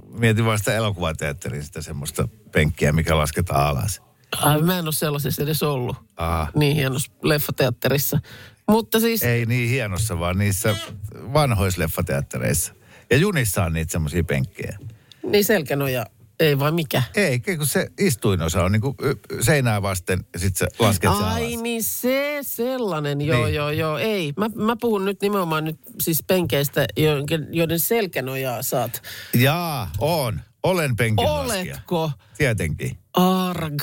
[0.08, 4.02] mietin vaan sitä elokuvateatterista semmoista penkkiä, mikä lasketaan alas.
[4.36, 5.96] Ai, mä en ole sellaisessa edes ollut.
[6.16, 6.48] Ah.
[6.54, 8.18] Niin hienossa leffateatterissa.
[8.68, 10.76] Mutta siis, Ei niin hienossa, vaan niissä
[11.32, 12.74] vanhoissa leffateattereissa.
[13.10, 14.78] Ja junissa on niitä semmoisia penkkejä.
[15.22, 16.06] niin selkänoja,
[16.40, 17.02] ei vai mikä?
[17.14, 21.46] Ei, kun se istuinosa on niinku y- seinää vasten ja sit sä lasket sen Ai
[21.52, 21.62] alas.
[21.62, 23.54] niin se sellainen, joo Niin.
[23.54, 24.32] joo joo, ei.
[24.36, 29.02] Mä, mä puhun nyt nimenomaan nyt siis penkeistä, joiden, joiden selkänojaa saat.
[29.34, 30.40] Jaa, on.
[30.62, 31.74] Olen penkin laskija.
[31.74, 32.10] Oletko?
[32.38, 32.98] Tietenkin.
[33.14, 33.82] Arg.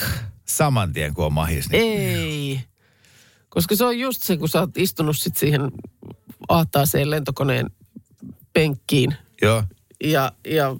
[0.49, 1.69] Saman tien kun on mahis.
[1.69, 2.09] Niin.
[2.09, 2.59] Ei.
[3.49, 5.61] Koska se on just se, kun sä oot istunut sit siihen
[6.47, 7.69] ahtaaseen lentokoneen
[8.53, 9.63] penkkiin Joo.
[10.03, 10.75] ja, ja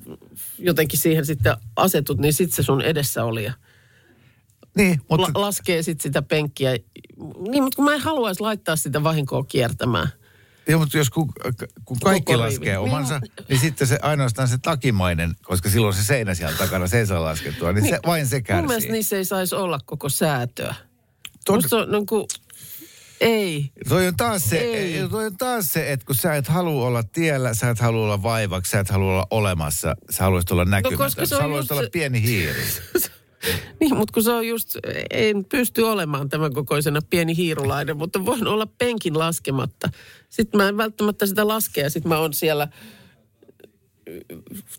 [0.59, 3.53] jotenkin siihen sitten asetut, niin sitten se sun edessä oli ja
[4.77, 6.71] Niin, mutta la- laskee sitten sitä penkkiä.
[7.49, 10.07] Niin, mutta kun mä en haluaisi laittaa sitä vahinkoa kiertämään.
[10.67, 11.29] Joo, mutta jos kun,
[11.85, 16.35] kun kaikki Koko laskee omansa, niin sitten se ainoastaan se takimainen, koska silloin se seinä
[16.35, 18.91] siellä takana, se ei saa laskettua, niin, se, vain se Mun mielestä kärsii.
[18.91, 20.75] niissä ei saisi olla koko säätöä.
[21.49, 22.25] Tod- Musta se on niin kuin,
[23.21, 23.71] ei.
[23.89, 25.09] Toi on, taas se, Ei.
[25.09, 28.23] toi on taas se, että kun sä et halua olla tiellä, sä et halua olla
[28.23, 31.81] vaivaksi, sä et halua olla olemassa, sä haluaisit olla näkymätön, koska se sä haluaisit olla
[31.83, 32.61] se- pieni hiiri.
[33.79, 34.69] Niin, mutta kun se on just,
[35.11, 39.89] en pysty olemaan tämän kokoisena pieni hiirulainen, mutta voin olla penkin laskematta.
[40.29, 42.67] Sitten mä en välttämättä sitä laske ja sitten mä oon siellä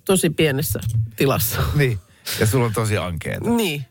[0.04, 0.80] tosi pienessä
[1.16, 1.62] tilassa.
[1.74, 1.98] Niin,
[2.40, 3.50] ja sulla on tosi ankeeta.
[3.50, 3.84] Niin,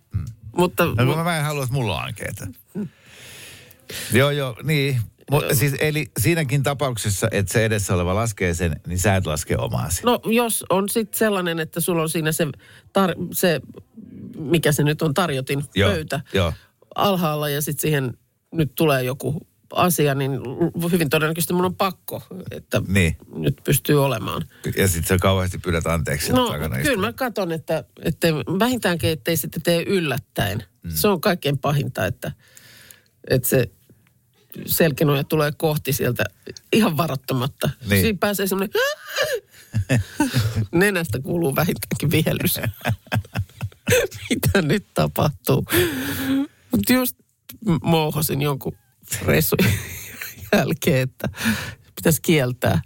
[0.58, 2.48] mutta No, kun mä en halua, että mulla on ankeeta.
[4.14, 5.02] joo, joo, niin.
[5.32, 9.58] Mutta siis, eli siinäkin tapauksessa, että se edessä oleva laskee sen, niin sä et laske
[9.58, 10.02] omaasi.
[10.06, 12.46] no jos on sitten sellainen, että sulla on siinä se,
[12.88, 13.62] tar- se
[14.38, 16.54] mikä se nyt on, tarjotin Joo, pöytä joo.
[16.96, 18.18] alhaalla ja sitten siihen
[18.52, 20.32] nyt tulee joku asia, niin
[20.92, 23.18] hyvin todennäköisesti mun on pakko, että Niin.
[23.36, 24.46] nyt pystyy olemaan.
[24.78, 26.34] Ja sitten sä kauheasti pyydät anteeksi.
[26.34, 26.54] No
[26.84, 30.64] kyllä mä katson, että, että vähintäänkin ettei sitten tee yllättäen.
[30.84, 30.92] Mm.
[30.94, 32.32] Se on kaikkein pahinta, että,
[33.30, 33.72] että se
[34.66, 36.24] selkänoja tulee kohti sieltä
[36.74, 37.70] ihan varoittamatta.
[37.90, 38.02] Niin.
[38.02, 38.82] Siinä pääsee semmoinen,
[40.72, 42.60] nenästä kuuluu vähintäänkin vihellys.
[44.30, 45.66] Mitä nyt tapahtuu?
[46.72, 47.16] Mutta just
[47.82, 48.78] mouhosin jonkun
[49.26, 49.60] reissun
[50.54, 51.30] jälkeen, että
[51.96, 52.82] pitäisi kieltää.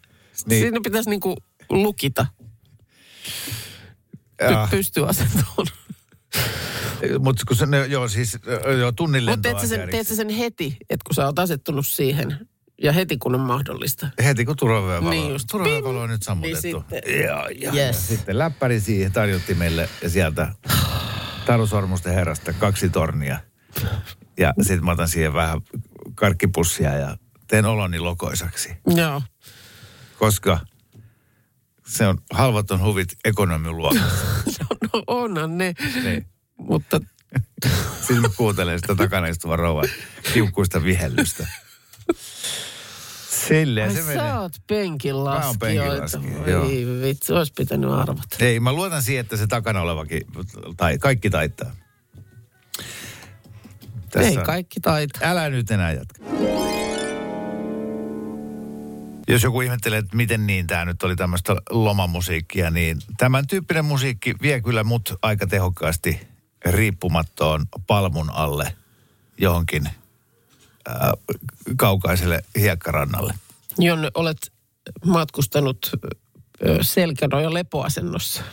[0.46, 0.62] Niin.
[0.62, 1.36] Siinä pitäisi niinku
[1.70, 2.26] lukita.
[4.44, 5.68] Py- pystyasentoon.
[7.20, 8.38] Mutta kun se, ne, joo, siis
[8.80, 12.48] joo, tunnin Mutta teet sen, teet sen heti, että kun sä oot asettunut siihen
[12.84, 14.08] ja heti kun on mahdollista.
[14.24, 15.48] Heti kun turvavyövalo, Niin niin just.
[15.52, 16.62] turvavyövalo on nyt sammutettu.
[16.68, 17.74] Niin sitten- Joo, joo.
[17.76, 18.08] Yes.
[18.08, 20.54] Sitten läppäri siihen tarjottimelle ja sieltä
[21.46, 23.40] Taru Sormusten herrasta kaksi tornia.
[24.38, 25.62] Ja sitten mä otan siihen vähän
[26.16, 27.18] karkkipussia ja
[27.48, 28.70] teen oloni lokoisaksi.
[28.96, 29.22] Joo.
[30.20, 30.60] Koska
[31.88, 34.26] se on halvaton huvit ekonomiluokassa.
[34.62, 35.74] No, no onhan ne.
[36.04, 36.26] Niin.
[36.58, 37.00] Mutta
[38.00, 39.86] Sitten mä kuuntelen sitä takana istuvan rouvan
[40.34, 41.48] kiukkuista vihellystä.
[43.48, 44.16] Silleen ai se menee.
[44.16, 45.60] sä oot penkin Mä oon laskijoita.
[45.60, 46.70] penkinlaskija, joo.
[46.70, 48.36] Ei vitsi, olisi pitänyt arvata.
[48.40, 50.22] Ei, mä luotan siihen, että se takana olevakin,
[50.78, 51.72] tai kaikki taittaa.
[54.20, 55.20] Ei on- kaikki taita.
[55.24, 56.24] Älä nyt enää jatka.
[59.28, 64.36] Jos joku ihmettelee, että miten niin tämä nyt oli tämmöistä lomamusiikkia, niin tämän tyyppinen musiikki
[64.42, 66.28] vie kyllä mut aika tehokkaasti
[66.66, 68.76] riippumattoon palmun alle
[69.38, 69.90] johonkin
[70.88, 71.14] ää,
[71.78, 73.34] kaukaiselle hiekkarannalle.
[73.78, 74.52] Jonne olet
[75.06, 75.92] matkustanut
[76.66, 78.44] ö, selkänoja lepoasennossa.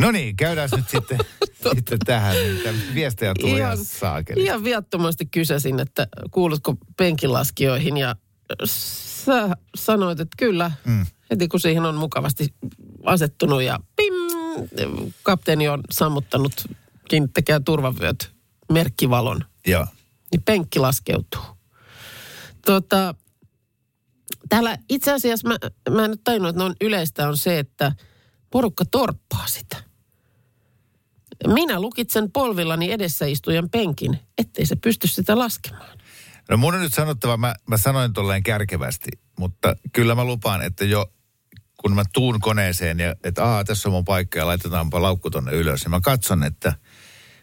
[0.00, 1.18] No niin, käydään nyt sitten,
[1.74, 2.36] sitten tähän.
[2.36, 4.42] Niitä viestejä tulee ihan, saakeli.
[4.42, 8.16] ihan viattomasti kysäsin, että kuulutko penkilaskijoihin ja
[8.64, 10.70] sä sanoit, että kyllä.
[10.84, 11.06] Mm.
[11.30, 12.54] Heti kun siihen on mukavasti
[13.04, 14.14] asettunut ja pim,
[15.22, 16.52] kapteeni on sammuttanut
[17.08, 18.32] kiinnittäkää turvavyöt
[18.72, 19.86] merkkivalon, Joo.
[20.32, 21.42] niin penkki laskeutuu.
[22.66, 23.14] Tota,
[24.48, 25.56] täällä itse asiassa mä,
[25.90, 27.92] mä en nyt tajunnut, että on yleistä on se, että
[28.50, 29.89] porukka torppaa sitä.
[31.46, 35.98] Minä lukitsen polvillani edessä istujan penkin, ettei se pysty sitä laskemaan.
[36.50, 40.84] No mun on nyt sanottava, mä, mä sanoin tolleen kärkevästi, mutta kyllä mä lupaan, että
[40.84, 41.06] jo
[41.76, 45.52] kun mä tuun koneeseen ja että aa, tässä on mun paikka ja laitetaanpa laukku tonne
[45.52, 46.72] ylös, niin mä katson, että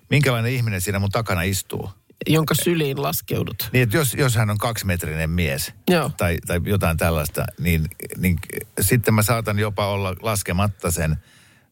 [0.10, 1.90] minkälainen ihminen siinä mun takana istuu.
[2.28, 3.70] Jonka syliin laskeudut.
[3.74, 6.12] Niin, että jos, jos hän on kaksimetrinen mies Joo.
[6.18, 7.86] tai, tai jotain tällaista, niin,
[8.18, 8.40] niin
[8.82, 11.18] sitten mä saatan jopa olla laskematta sen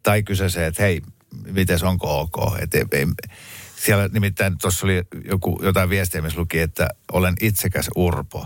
[0.04, 1.02] tai kysyä se, että hei,
[1.52, 2.60] mites onko ok?
[2.60, 3.06] Et, ei, ei,
[3.76, 8.46] siellä nimittäin tuossa oli joku, jotain viestiä, missä luki, että olen itsekäs urpo.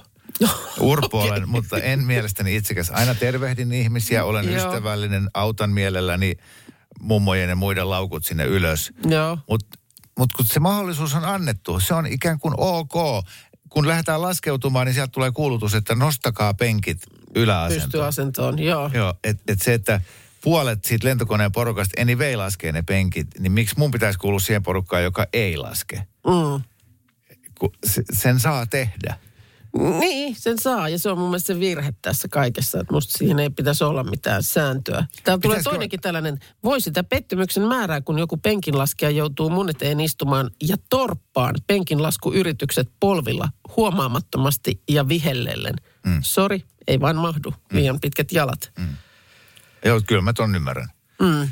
[0.80, 2.90] Urpo olen, mutta en mielestäni itsekäs.
[2.90, 4.56] Aina tervehdin ihmisiä, olen Joo.
[4.56, 6.34] ystävällinen, autan mielelläni
[7.00, 8.92] mummojen ja muiden laukut sinne ylös.
[9.50, 9.78] Mutta
[10.20, 13.26] mut kun se mahdollisuus on annettu, se on ikään kuin ok.
[13.70, 16.98] Kun lähdetään laskeutumaan, niin sieltä tulee kuulutus, että nostakaa penkit
[17.36, 17.86] yläasentoon.
[17.86, 18.90] Pystyasentoon, joo.
[18.94, 20.02] Joo, että et se, että
[20.44, 25.04] puolet siitä lentokoneen porukasta anyway laskee ne penkit, niin miksi mun pitäisi kuulua siihen porukkaan,
[25.04, 25.96] joka ei laske?
[26.28, 26.64] Mm.
[27.60, 27.72] Kun
[28.14, 29.18] sen saa tehdä.
[30.00, 30.90] Niin, sen saa.
[30.90, 34.04] Ja se on mun mielestä se virhe tässä kaikessa, että musta siihen ei pitäisi olla
[34.04, 35.06] mitään sääntöä.
[35.24, 40.00] Täällä tulee Pitäisikö- toinenkin tällainen, voi sitä pettymyksen määrää, kun joku penkinlaskija joutuu mun eteen
[40.00, 45.76] istumaan ja torppaan penkinlaskuyritykset polvilla huomaamattomasti ja vihellellen.
[46.06, 46.20] Mm.
[46.22, 47.54] Sori, ei vaan mahdu.
[47.72, 48.72] Liian pitkät jalat.
[48.80, 48.88] Mm.
[49.86, 50.90] Joo, kyllä mä ton ymmärrän.
[51.22, 51.50] Mm.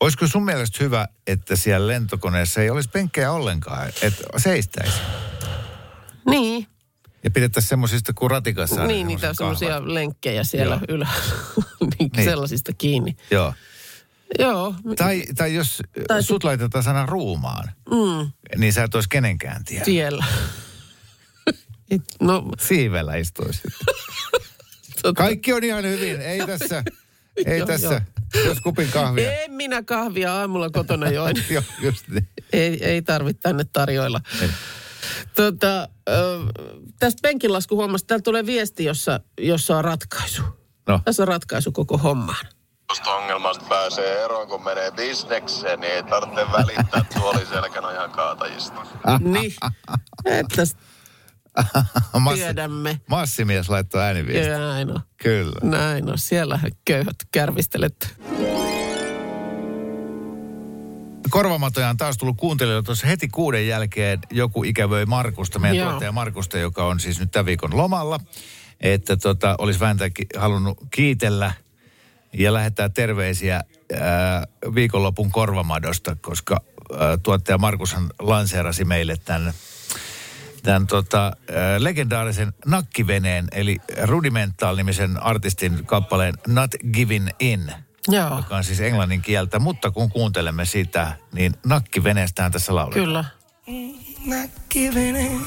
[0.00, 4.96] Olisiko sun mielestä hyvä, että siellä lentokoneessa ei olisi penkkejä ollenkaan, että seistäisi?
[6.30, 6.66] Niin,
[7.24, 8.82] Ja pidettäisiin semmoisista kuin ratikassa.
[8.82, 9.36] on niin niitä kahvat.
[9.36, 10.96] semmoisia lenkkejä siellä Joo.
[10.96, 11.08] ylä,
[11.98, 12.24] niin, Niin.
[12.24, 13.16] sellaisista kiinni.
[13.30, 13.54] Joo.
[14.38, 19.64] Joo, Tai, tai jos Tai sut laitetaan sana ruumaan, mm, niin sä et olisi kenenkään
[19.84, 20.24] tiellä.
[21.90, 23.62] Et, no, Siivellä istuisit.
[25.16, 26.82] Kaikki on ihan hyvin, ei tässä,
[27.36, 28.02] ei Joo, tässä.
[28.44, 29.32] Jos kupin kahvia.
[29.32, 31.36] En minä kahvia aamulla kotona join.
[31.50, 32.28] Joo, just niin.
[32.52, 34.20] ei, ei tarvitse tänne tarjoilla.
[34.42, 34.48] Ei.
[35.36, 36.40] Tota, ö,
[36.98, 40.42] tästä penkinlasku huomasta, täältä tulee viesti, jossa, jossa on ratkaisu.
[40.88, 42.46] No, Tässä on ratkaisu koko hommaan.
[42.86, 48.86] Tuosta ongelmasta pääsee eroon, kun menee bisnekseen, niin ei tarvitse välittää tuoliselkänojan kaatajista.
[49.20, 49.54] Niin,
[50.24, 50.62] että
[52.20, 53.00] Massi, tiedämme.
[53.06, 54.50] massimies laittoi ääniviesti.
[54.50, 55.00] Ja näin on.
[55.16, 55.60] Kyllä.
[55.62, 56.18] Näin on.
[56.18, 58.16] Siellä köyhät kärvistelet.
[61.30, 64.18] Korvamatoja on taas tullut kuuntelijoille tuossa heti kuuden jälkeen.
[64.30, 65.88] Joku ikävöi Markusta, meidän Joo.
[65.88, 68.20] tuottaja Markusta, joka on siis nyt tämän viikon lomalla.
[68.80, 71.52] Että tota, olisi vähintäänkin halunnut kiitellä
[72.32, 73.60] ja lähettää terveisiä
[74.00, 76.60] ää, viikonlopun korvamadosta, koska
[76.98, 79.52] ää, tuottaja Markushan lanseerasi meille tämän,
[80.62, 81.32] tämän tota, ää,
[81.78, 87.72] legendaarisen nakkiveneen, eli Rudimental-nimisen artistin kappaleen Not Giving In
[88.08, 93.04] Joo, joka on siis englannin kieltä, mutta kun kuuntelemme sitä, niin nakkiveneestään tässä lauletaan.
[93.06, 93.24] kyllä.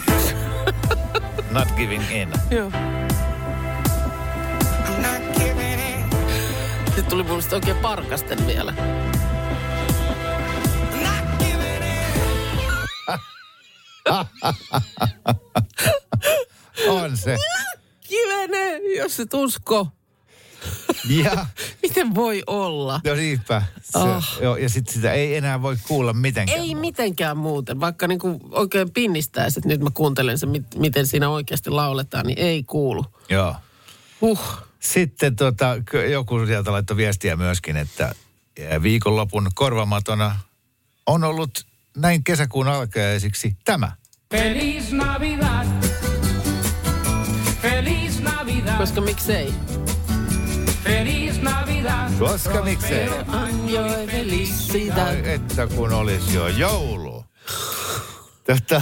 [1.51, 2.29] Not giving in.
[2.51, 2.71] Joo.
[6.85, 8.73] Sitten tuli mun oikein parkasten vielä.
[16.89, 17.37] On se.
[18.07, 19.87] Kivene, jos et usko.
[21.09, 21.45] Ja,
[21.83, 23.01] Miten voi olla?
[23.05, 23.63] no niinpä.
[23.83, 24.37] Se, Ah.
[24.41, 26.59] joo, ja sitten sitä ei enää voi kuulla mitenkään.
[26.59, 27.79] Ei mitenkään muuten.
[27.79, 32.39] Vaikka niinku oikein pinnistäisi, että nyt mä kuuntelen se, mit, miten siinä oikeasti lauletaan, niin
[32.39, 33.05] ei kuulu.
[33.29, 33.55] Joo.
[34.21, 34.39] Huh.
[34.79, 35.75] Sitten tota,
[36.11, 38.15] joku sieltä laittoi viestiä myöskin, että
[38.57, 40.39] eh, viikonlopun korvamatona
[41.05, 41.65] on ollut
[41.95, 43.91] näin kesäkuun alkajaisiksi tämä.
[44.31, 45.67] Feliz Navidad.
[47.61, 48.77] Feliz Navidad.
[48.77, 49.53] Koska miksei?
[50.83, 52.11] Feliz Navidad.
[52.19, 53.09] Koska miksei?
[53.27, 55.07] Anjoi felicidad.
[55.07, 57.25] Ai, että kun olisi jo joulu.
[58.43, 58.81] Tätä,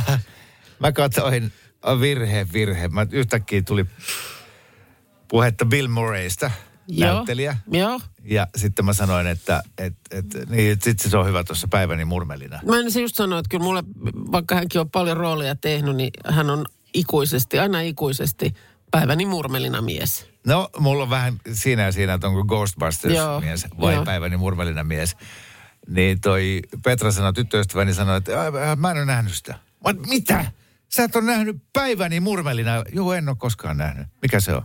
[0.79, 1.53] mä katsoin
[1.99, 2.87] virhe, virhe.
[2.87, 3.85] Mä yhtäkkiä tuli
[5.27, 6.51] puhetta Bill Murraysta.
[6.99, 7.57] Näyttelijä.
[7.71, 7.99] Joo.
[8.23, 12.59] Ja sitten mä sanoin, että et, et, niin, sitten se on hyvä tuossa päiväni murmelina.
[12.65, 13.83] Mä en se just sanoa, että kyllä mulle,
[14.31, 18.53] vaikka hänkin on paljon roolia tehnyt, niin hän on ikuisesti, aina ikuisesti
[18.91, 20.27] päiväni murmelina mies.
[20.47, 24.05] No, mulla on vähän siinä ja siinä, että onko Ghostbusters Joo, mies vai joo.
[24.05, 25.17] päiväni murmelina mies.
[25.87, 29.55] Niin toi Petra sanoi, tyttöystäväni sanoi, että "Ää, ää, mä en ole nähnyt sitä.
[29.85, 30.45] Mä, mitä?
[30.89, 32.83] Sä et ole nähnyt päiväni murmelina.
[32.93, 34.07] Joo, en ole koskaan nähnyt.
[34.21, 34.61] Mikä se on?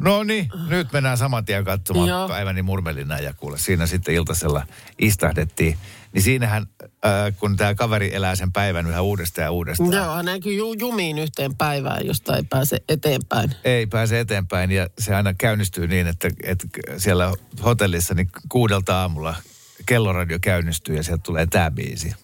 [0.00, 2.28] No niin, nyt mennään saman tien katsomaan Joo.
[2.28, 4.66] päiväni murmelina ja kuule, siinä sitten iltasella
[4.98, 5.78] istahdettiin.
[6.12, 9.92] Niin siinähän, äh, kun tämä kaveri elää sen päivän yhä uudestaan ja uudestaan.
[9.92, 13.54] Joo, hän näkyy ju, jumiin yhteen päivään, josta ei pääse eteenpäin.
[13.64, 17.34] ei pääse eteenpäin ja se aina käynnistyy niin, että, että siellä
[17.64, 19.34] hotellissa niin kuudelta aamulla
[19.86, 22.14] kelloradio käynnistyy ja sieltä tulee tämä biisi.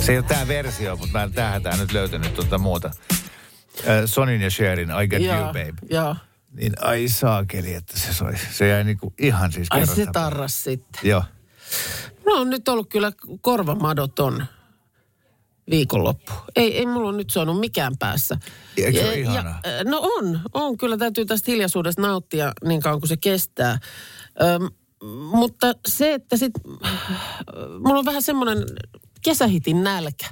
[0.00, 2.90] Se ei ole tämä versio, mutta mä tämähän tää nyt löytänyt tuota muuta.
[3.88, 5.74] Äh, Sonin ja Sherin I Got You Babe.
[5.90, 6.16] Joo.
[6.52, 8.32] Niin ai saakeli, että se soi.
[8.52, 11.00] Se jäi niinku ihan siis Ai se tarras sitten.
[11.08, 11.24] Joo.
[12.26, 14.46] No on nyt ollut kyllä korvamadoton
[15.70, 16.32] viikonloppu.
[16.56, 18.36] Ei, ei mulla nyt saanut mikään päässä.
[18.76, 19.60] Eikö se ole ihanaa?
[19.64, 20.78] ja, no on, on.
[20.78, 23.78] Kyllä täytyy tästä hiljaisuudesta nauttia niin kauan kuin se kestää.
[24.42, 24.68] Öm,
[25.32, 26.52] mutta se, että sit,
[27.78, 28.64] mulla on vähän semmoinen
[29.22, 30.26] kesähitin nälkä.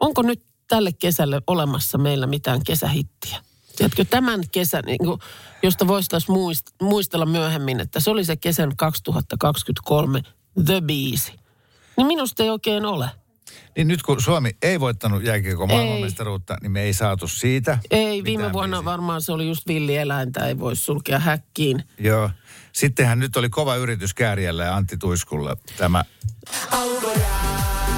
[0.00, 3.38] Onko nyt tälle kesälle olemassa meillä mitään kesähittiä?
[3.76, 5.20] Tiedätkö, tämän kesän, niin kuin,
[5.62, 10.22] josta voisi taas muist- muistella myöhemmin, että se oli se kesän 2023
[10.64, 11.32] The Biisi.
[11.96, 13.08] Niin minusta ei oikein ole.
[13.76, 17.78] Niin nyt kun Suomi ei voittanut jääkiekon maailmanmestaruutta, niin me ei saatu siitä.
[17.90, 18.84] Ei, viime vuonna biisiä.
[18.84, 21.84] varmaan se oli just villieläintä, ei voi sulkea häkkiin.
[21.98, 22.30] Joo.
[22.72, 26.04] Sittenhän nyt oli kova yritys Kääriällä ja Antti Tuiskulla tämä.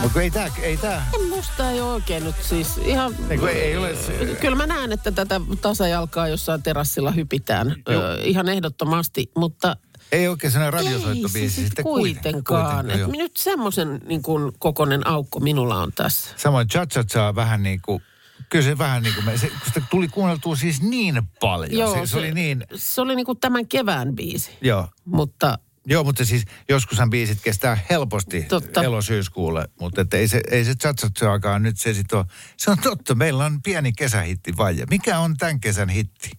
[0.02, 1.10] Mutta ei tää, ei tää.
[1.28, 3.14] Musta ei oikein nyt siis ihan...
[3.30, 8.20] Ei, ei, ei ole se, Kyllä mä näen, että tätä tasajalkaa jossain terassilla hypitään ö,
[8.22, 9.76] ihan ehdottomasti, mutta
[10.12, 12.32] ei oikein sellainen ei se radiosoittobiisi sit sitten kuitenkaan.
[12.32, 13.10] kuitenkaan, joo.
[13.10, 16.34] Et nyt semmoisen niin kuin kokonen aukko minulla on tässä.
[16.36, 18.02] Samoin cha cha vähän niin kuin,
[18.48, 21.92] kyllä se vähän niin kuin, me, se, sitä tuli kuunneltua siis niin paljon.
[21.92, 24.88] se, se, oli niin, Se oli niin kuin tämän kevään biisi, joo.
[25.04, 28.82] mutta Joo, mutta siis joskushan biisit kestää helposti Totta.
[28.82, 32.24] elosyyskuulle, mutta että ei se, ei se chatsatsoakaan nyt se sit ole.
[32.56, 34.84] Se on totta, meillä on pieni kesähitti vaje.
[34.90, 36.30] Mikä on tämän kesän hitti?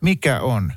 [0.00, 0.72] Mikä on?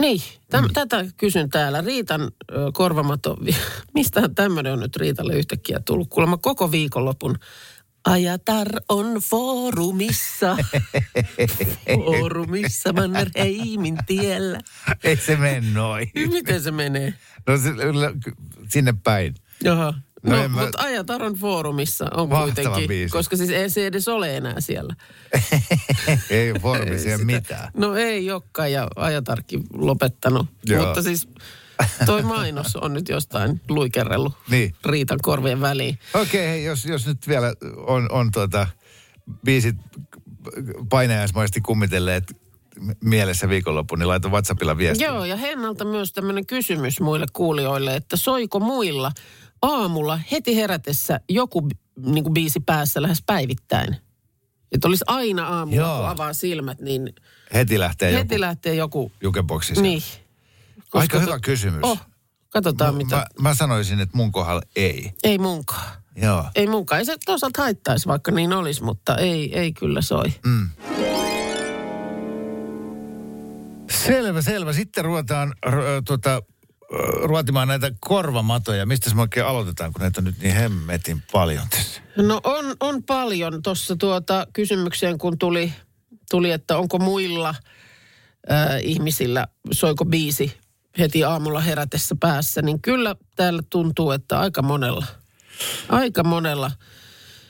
[0.00, 0.20] Niin,
[0.50, 0.70] täm, mm.
[0.72, 1.80] tätä kysyn täällä.
[1.80, 2.30] Riitan ö,
[2.74, 3.36] korvamaton,
[3.94, 6.08] mistähän tämmöinen on nyt Riitalle yhtäkkiä tullut?
[6.10, 7.38] Kuulemma koko viikonlopun.
[8.06, 10.56] Ajatar on foorumissa,
[11.94, 14.60] foorumissa Mannerheimin tiellä.
[15.04, 16.10] Ei se mene noin.
[16.32, 17.14] Miten se menee?
[17.46, 17.70] No se,
[18.68, 19.34] sinne päin.
[19.64, 19.94] Jaha.
[20.22, 23.12] No No, mä- mutta Ajatar on foorumissa on Mahtava kuitenkin, biisi.
[23.12, 24.94] koska siis ei se edes ole enää siellä.
[26.30, 26.52] ei
[27.16, 27.70] Sitä- mitään.
[27.76, 30.46] No ei olekaan ja Ajatarkin lopettanut.
[30.66, 30.84] Joo.
[30.86, 31.28] Mutta siis
[32.06, 34.74] toi mainos on nyt jostain luikerellut Niin.
[34.84, 35.98] Riitan korvien väliin.
[36.14, 38.66] Okei, hei, jos, jos nyt vielä on, on tuota,
[39.44, 39.76] biisit
[40.88, 42.36] painajaismaisesti kummitelleet
[43.04, 45.08] mielessä viikonloppu, niin laita WhatsAppilla viestiä.
[45.08, 49.12] Joo, ja Hennalta myös tämmöinen kysymys muille kuulijoille, että soiko muilla
[49.62, 51.68] aamulla heti herätessä joku
[52.06, 53.96] niin kuin biisi päässä lähes päivittäin?
[54.72, 55.96] Että olisi aina aamulla, Joo.
[55.98, 57.14] kun avaa silmät, niin
[57.54, 59.12] Heti lähtee heti joku lähtee joku.
[59.22, 60.02] jukeboksi Niin.
[60.94, 61.80] Aika to- hyvä kysymys.
[61.82, 62.00] Oh,
[62.48, 63.16] katsotaan mä, mitä.
[63.16, 65.12] Mä, mä sanoisin, että mun kohdalla ei.
[65.22, 65.90] Ei munkaan.
[66.16, 66.44] Joo.
[66.54, 66.98] Ei munkaan.
[66.98, 70.34] Ei se toisaalta haittaisi, vaikka niin olisi, mutta ei, ei kyllä soi.
[70.46, 70.68] Mm.
[73.90, 74.72] Selvä, selvä.
[74.72, 76.42] Sitten ruvetaan r- ö,
[77.22, 78.86] ruotimaan näitä korvamatoja.
[78.86, 82.00] Mistä me oikein aloitetaan, kun näitä on nyt niin hemmetin paljon tässä?
[82.16, 85.72] No on, on paljon tuossa tuota kysymykseen, kun tuli,
[86.30, 87.54] tuli että onko muilla
[88.48, 90.56] ää, ihmisillä, soiko biisi
[90.98, 95.06] heti aamulla herätessä päässä, niin kyllä täällä tuntuu, että aika monella.
[95.88, 96.70] Aika monella.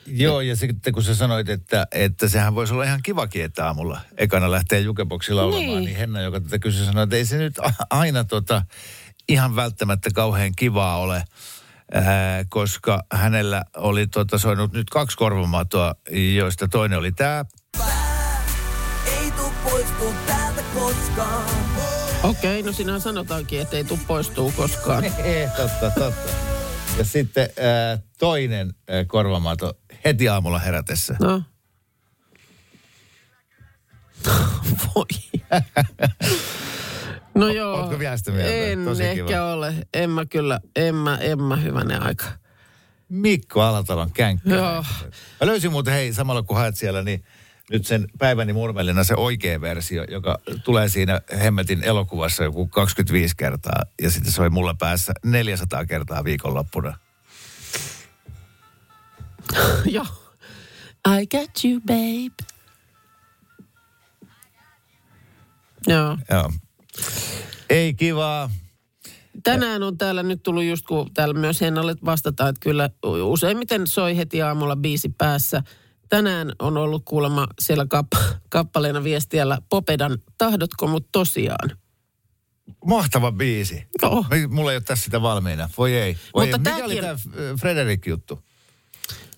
[0.05, 3.99] Joo, ja sitten kun sä sanoit, että, että sehän voisi olla ihan kivakin, että aamulla
[4.17, 5.85] ekana lähtee jukeboksilla laulamaan, Niin.
[5.85, 5.97] niin.
[5.97, 7.55] Henna, joka tätä kysyi, sanoi, että ei se nyt
[7.89, 8.61] aina tota,
[9.29, 11.23] ihan välttämättä kauhean kivaa ole,
[11.93, 12.03] ää,
[12.49, 15.95] koska hänellä oli tota, soinut nyt kaksi korvamatoa,
[16.35, 17.45] joista toinen oli tämä.
[19.05, 20.36] Ei tuu poistuu täältä koskaan.
[22.27, 25.03] Okei, no sinähän sanotaankin, että ei tule poistuu koskaan.
[25.57, 26.31] totta, totta.
[26.97, 29.73] Ja sitten ää, toinen ää, korvamato
[30.05, 31.15] heti aamulla herätessä.
[31.19, 31.43] No.
[34.95, 35.05] Voi.
[37.35, 37.75] No joo.
[37.75, 38.53] Ootko vielä sitä mieltä?
[38.53, 39.51] En Tosi ehkä kiva.
[39.53, 39.73] ole.
[39.93, 42.25] En mä kyllä, en mä, en mä hyvänen aika.
[43.09, 44.55] Mikko Alatalon känkkä.
[44.55, 44.85] Joo.
[45.41, 47.23] Mä löysin muuten, hei, samalla kun haet siellä, niin
[47.71, 53.83] nyt sen päiväni murmelina se oikea versio, joka tulee siinä Hemmetin elokuvassa joku 25 kertaa.
[54.01, 56.97] Ja sitten se oli mulla päässä 400 kertaa viikonloppuna.
[59.85, 60.05] Joo.
[61.07, 62.35] I got you, babe.
[65.87, 66.17] Joo.
[66.29, 66.51] Joo.
[67.69, 68.49] Ei kivaa.
[69.43, 72.89] Tänään on täällä nyt tullut just, kun täällä myös Hennalle vastataan, että kyllä
[73.23, 75.63] useimmiten soi heti aamulla biisi päässä.
[76.09, 81.77] Tänään on ollut kuulemma siellä kapp- kappaleena viestiällä Popedan Tahdotko mut tosiaan?
[82.85, 83.87] Mahtava biisi.
[84.29, 85.69] Mi- Mulla ei ole tässä sitä valmiina.
[85.77, 86.17] Voi ei.
[86.33, 86.73] Voi Mutta ei.
[86.75, 87.15] Mikä oli tämä
[87.59, 88.43] Frederik-juttu?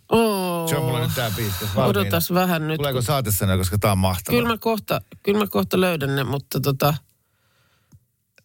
[0.09, 0.69] Oh.
[0.69, 1.85] Se on mulla nyt tämä biisi valmiina.
[1.85, 2.77] Odotas vähän nyt.
[2.77, 4.35] Tuleeko saatesana, koska tämä on mahtava.
[4.37, 6.93] Kyllä mä kohta, kyllä mä kohta löydän ne, mutta tota,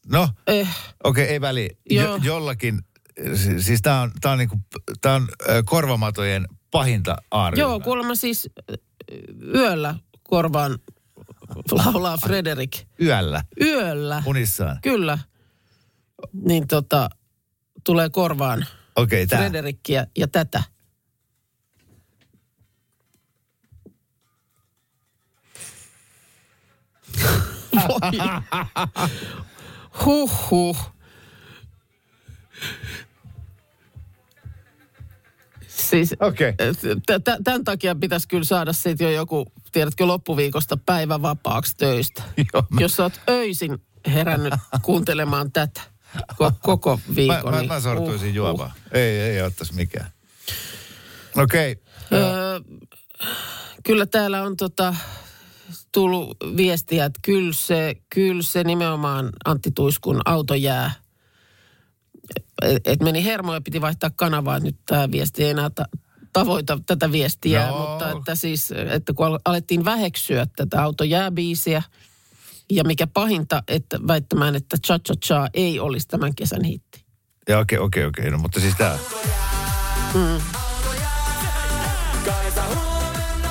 [0.06, 0.68] No, eh,
[1.04, 1.70] okei, ei väli.
[1.90, 2.80] Jo, jollakin,
[3.34, 4.56] si- siis tämä on, tää on, niinku,
[5.00, 5.28] tää on
[5.64, 7.62] korvamatojen pahinta aarilla.
[7.62, 8.50] joo, kuulemma siis
[9.54, 10.78] yöllä korvaan
[11.70, 12.70] laulaa Frederik.
[13.02, 14.78] Yöllä, Yöllä, unissaan.
[14.82, 15.18] kyllä.
[16.32, 17.10] Niin tota,
[17.84, 18.66] tulee korvaan
[19.28, 19.42] tämä.
[19.42, 20.62] Frederikkiä ja tätä.
[27.88, 28.12] Voi.
[30.04, 30.93] Huhhuh.
[35.94, 36.52] Siis Okei.
[36.52, 42.22] t- t- tämän takia pitäisi kyllä saada siitä jo joku, tiedätkö, loppuviikosta päivä vapaaksi töistä.
[42.52, 45.80] Joo, mä- Jos sä oot öisin herännyt kuuntelemaan tätä
[46.32, 47.44] ko- koko viikon.
[47.44, 48.72] Mä, mä, niin mä sortuisin uh, juomaan.
[48.92, 50.10] Ei, ei ottaisi mikään.
[51.36, 51.76] Okei.
[52.12, 52.60] Öö,
[53.84, 54.94] kyllä täällä on tota,
[55.92, 60.90] tullut viestiä, että kyllä se, kyllä se nimenomaan Antti Tuiskun auto jää.
[62.84, 65.88] Et, meni hermo ja piti vaihtaa kanavaa, että nyt tämä viesti ei enää ta-
[66.32, 67.66] tavoita tätä viestiä.
[67.66, 67.78] Joo.
[67.78, 71.82] Mutta että siis, että kun al- alettiin väheksyä tätä auto jää biisiä,
[72.70, 77.04] ja mikä pahinta, että väittämään, että Cha Cha Cha ei olisi tämän kesän hitti.
[77.48, 78.30] Ja okei, okei, okei.
[78.30, 78.98] No, mutta siis tää.
[80.14, 80.63] Mm.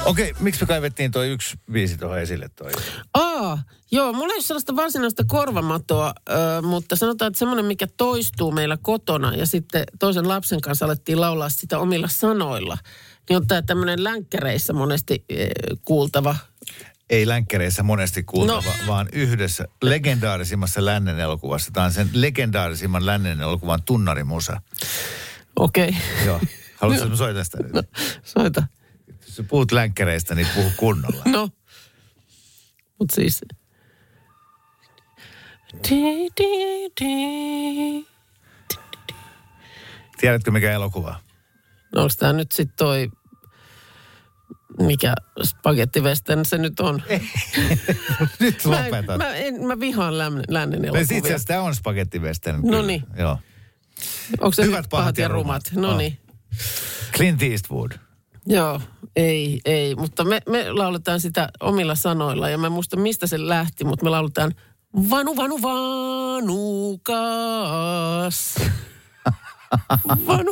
[0.06, 2.72] Okei, miksi me kaivettiin toi yksi biisi tuohon esille toi?
[3.14, 8.52] Aa, joo, mulla ei ole sellaista varsinaista korvamatoa, ö, mutta sanotaan, että semmoinen, mikä toistuu
[8.52, 12.78] meillä kotona ja sitten toisen lapsen kanssa alettiin laulaa sitä omilla sanoilla,
[13.30, 15.36] niin on tämä tämmöinen länkkäreissä monesti ö,
[15.82, 16.36] kuultava.
[17.10, 18.88] Ei länkkäreissä monesti kuultava, No.
[18.88, 21.72] vaan yhdessä legendaarisimmassa lännen elokuvassa.
[21.74, 24.62] Tämä on sen legendaarisimman lännen elokuvan tunnarimusa.
[25.56, 26.26] Okei, okay.
[26.26, 26.42] Joo.
[26.76, 27.90] Haluatko, että mä soitan sitä nyt?
[28.24, 28.64] soita.
[29.34, 31.24] Jos sä puhut länkkäreistä, niin puhu kunnolla.
[31.26, 31.50] No,
[33.00, 33.42] mutta siis...
[40.20, 41.20] Tiedätkö mikä elokuva?
[41.96, 43.10] No onko tämä nyt sitten toi,
[44.80, 45.14] mikä
[45.44, 47.04] spagettivestern se nyt on?
[48.40, 49.18] Nyt Mä, en- lopetat.
[49.18, 51.18] mä, en, mä vihaan lännen, lännen No, elokuvia.
[51.18, 52.62] itse asiassa tämä on spagetti western.
[52.64, 53.04] No niin.
[53.18, 53.40] Joo.
[54.42, 55.64] Onko se Hyvät, hyvät, pahat ja rumat?
[55.76, 55.98] No On.
[55.98, 56.18] niin.
[57.16, 57.92] Clint Eastwood.
[58.46, 58.82] Joo,
[59.16, 59.96] ei, ei.
[59.96, 64.04] Mutta me, me lauletaan sitä omilla sanoilla ja mä en muista mistä se lähti, mutta
[64.04, 64.54] me lauletaan
[65.10, 67.16] Vanu, vanu, vanukas.
[70.28, 70.52] Vanu,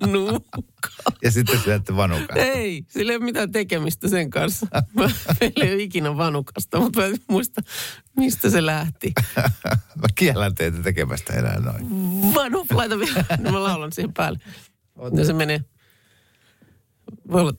[0.00, 0.92] vanukas.
[1.22, 2.38] Ja sitten syötte vanukan.
[2.38, 4.66] Ei, sillä ei ole mitään tekemistä sen kanssa.
[4.72, 7.62] Mä, meillä ei ole ikinä vanukasta, mutta mä en muista,
[8.16, 9.12] mistä se lähti.
[10.02, 11.90] Mä kiellän teitä tekemästä enää noin.
[12.34, 13.24] Vanu, laita vielä.
[13.38, 14.38] No mä laulan siihen päälle.
[15.16, 15.64] Ja se menee.
[17.32, 17.52] Voi olla.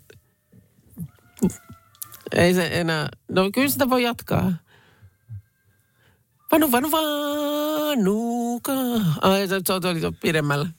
[2.36, 3.10] Ei se enää.
[3.32, 4.54] No kyllä sitä voi jatkaa.
[6.52, 8.72] Vanu, vanu, vanuka.
[9.22, 10.70] Ai se, se oli pidemmällä.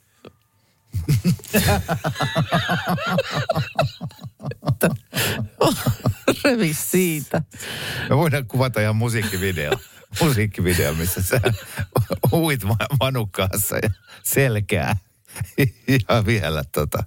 [6.44, 7.42] Revi siitä.
[8.08, 9.72] Me voidaan kuvata ihan musiikkivideo.
[10.20, 11.40] Musiikkivideo, missä sä
[12.32, 13.90] uit va- vanukkaassa ja
[14.22, 14.96] selkää.
[16.08, 17.04] Ja vielä tota.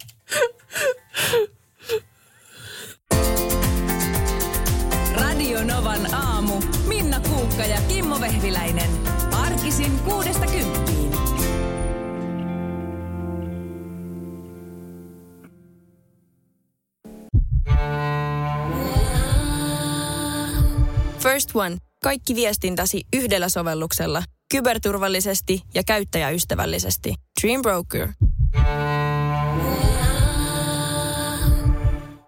[5.16, 6.54] Radio Novan aamu.
[6.88, 8.90] Minna Kuukka ja Kimmo Vehviläinen.
[9.32, 11.12] Arkisin kuudesta kymppiin.
[21.20, 21.78] First One.
[22.04, 24.24] Kaikki viestintäsi yhdellä sovelluksella.
[24.52, 27.14] Kyberturvallisesti ja käyttäjäystävällisesti.
[27.42, 28.08] Dream Broker.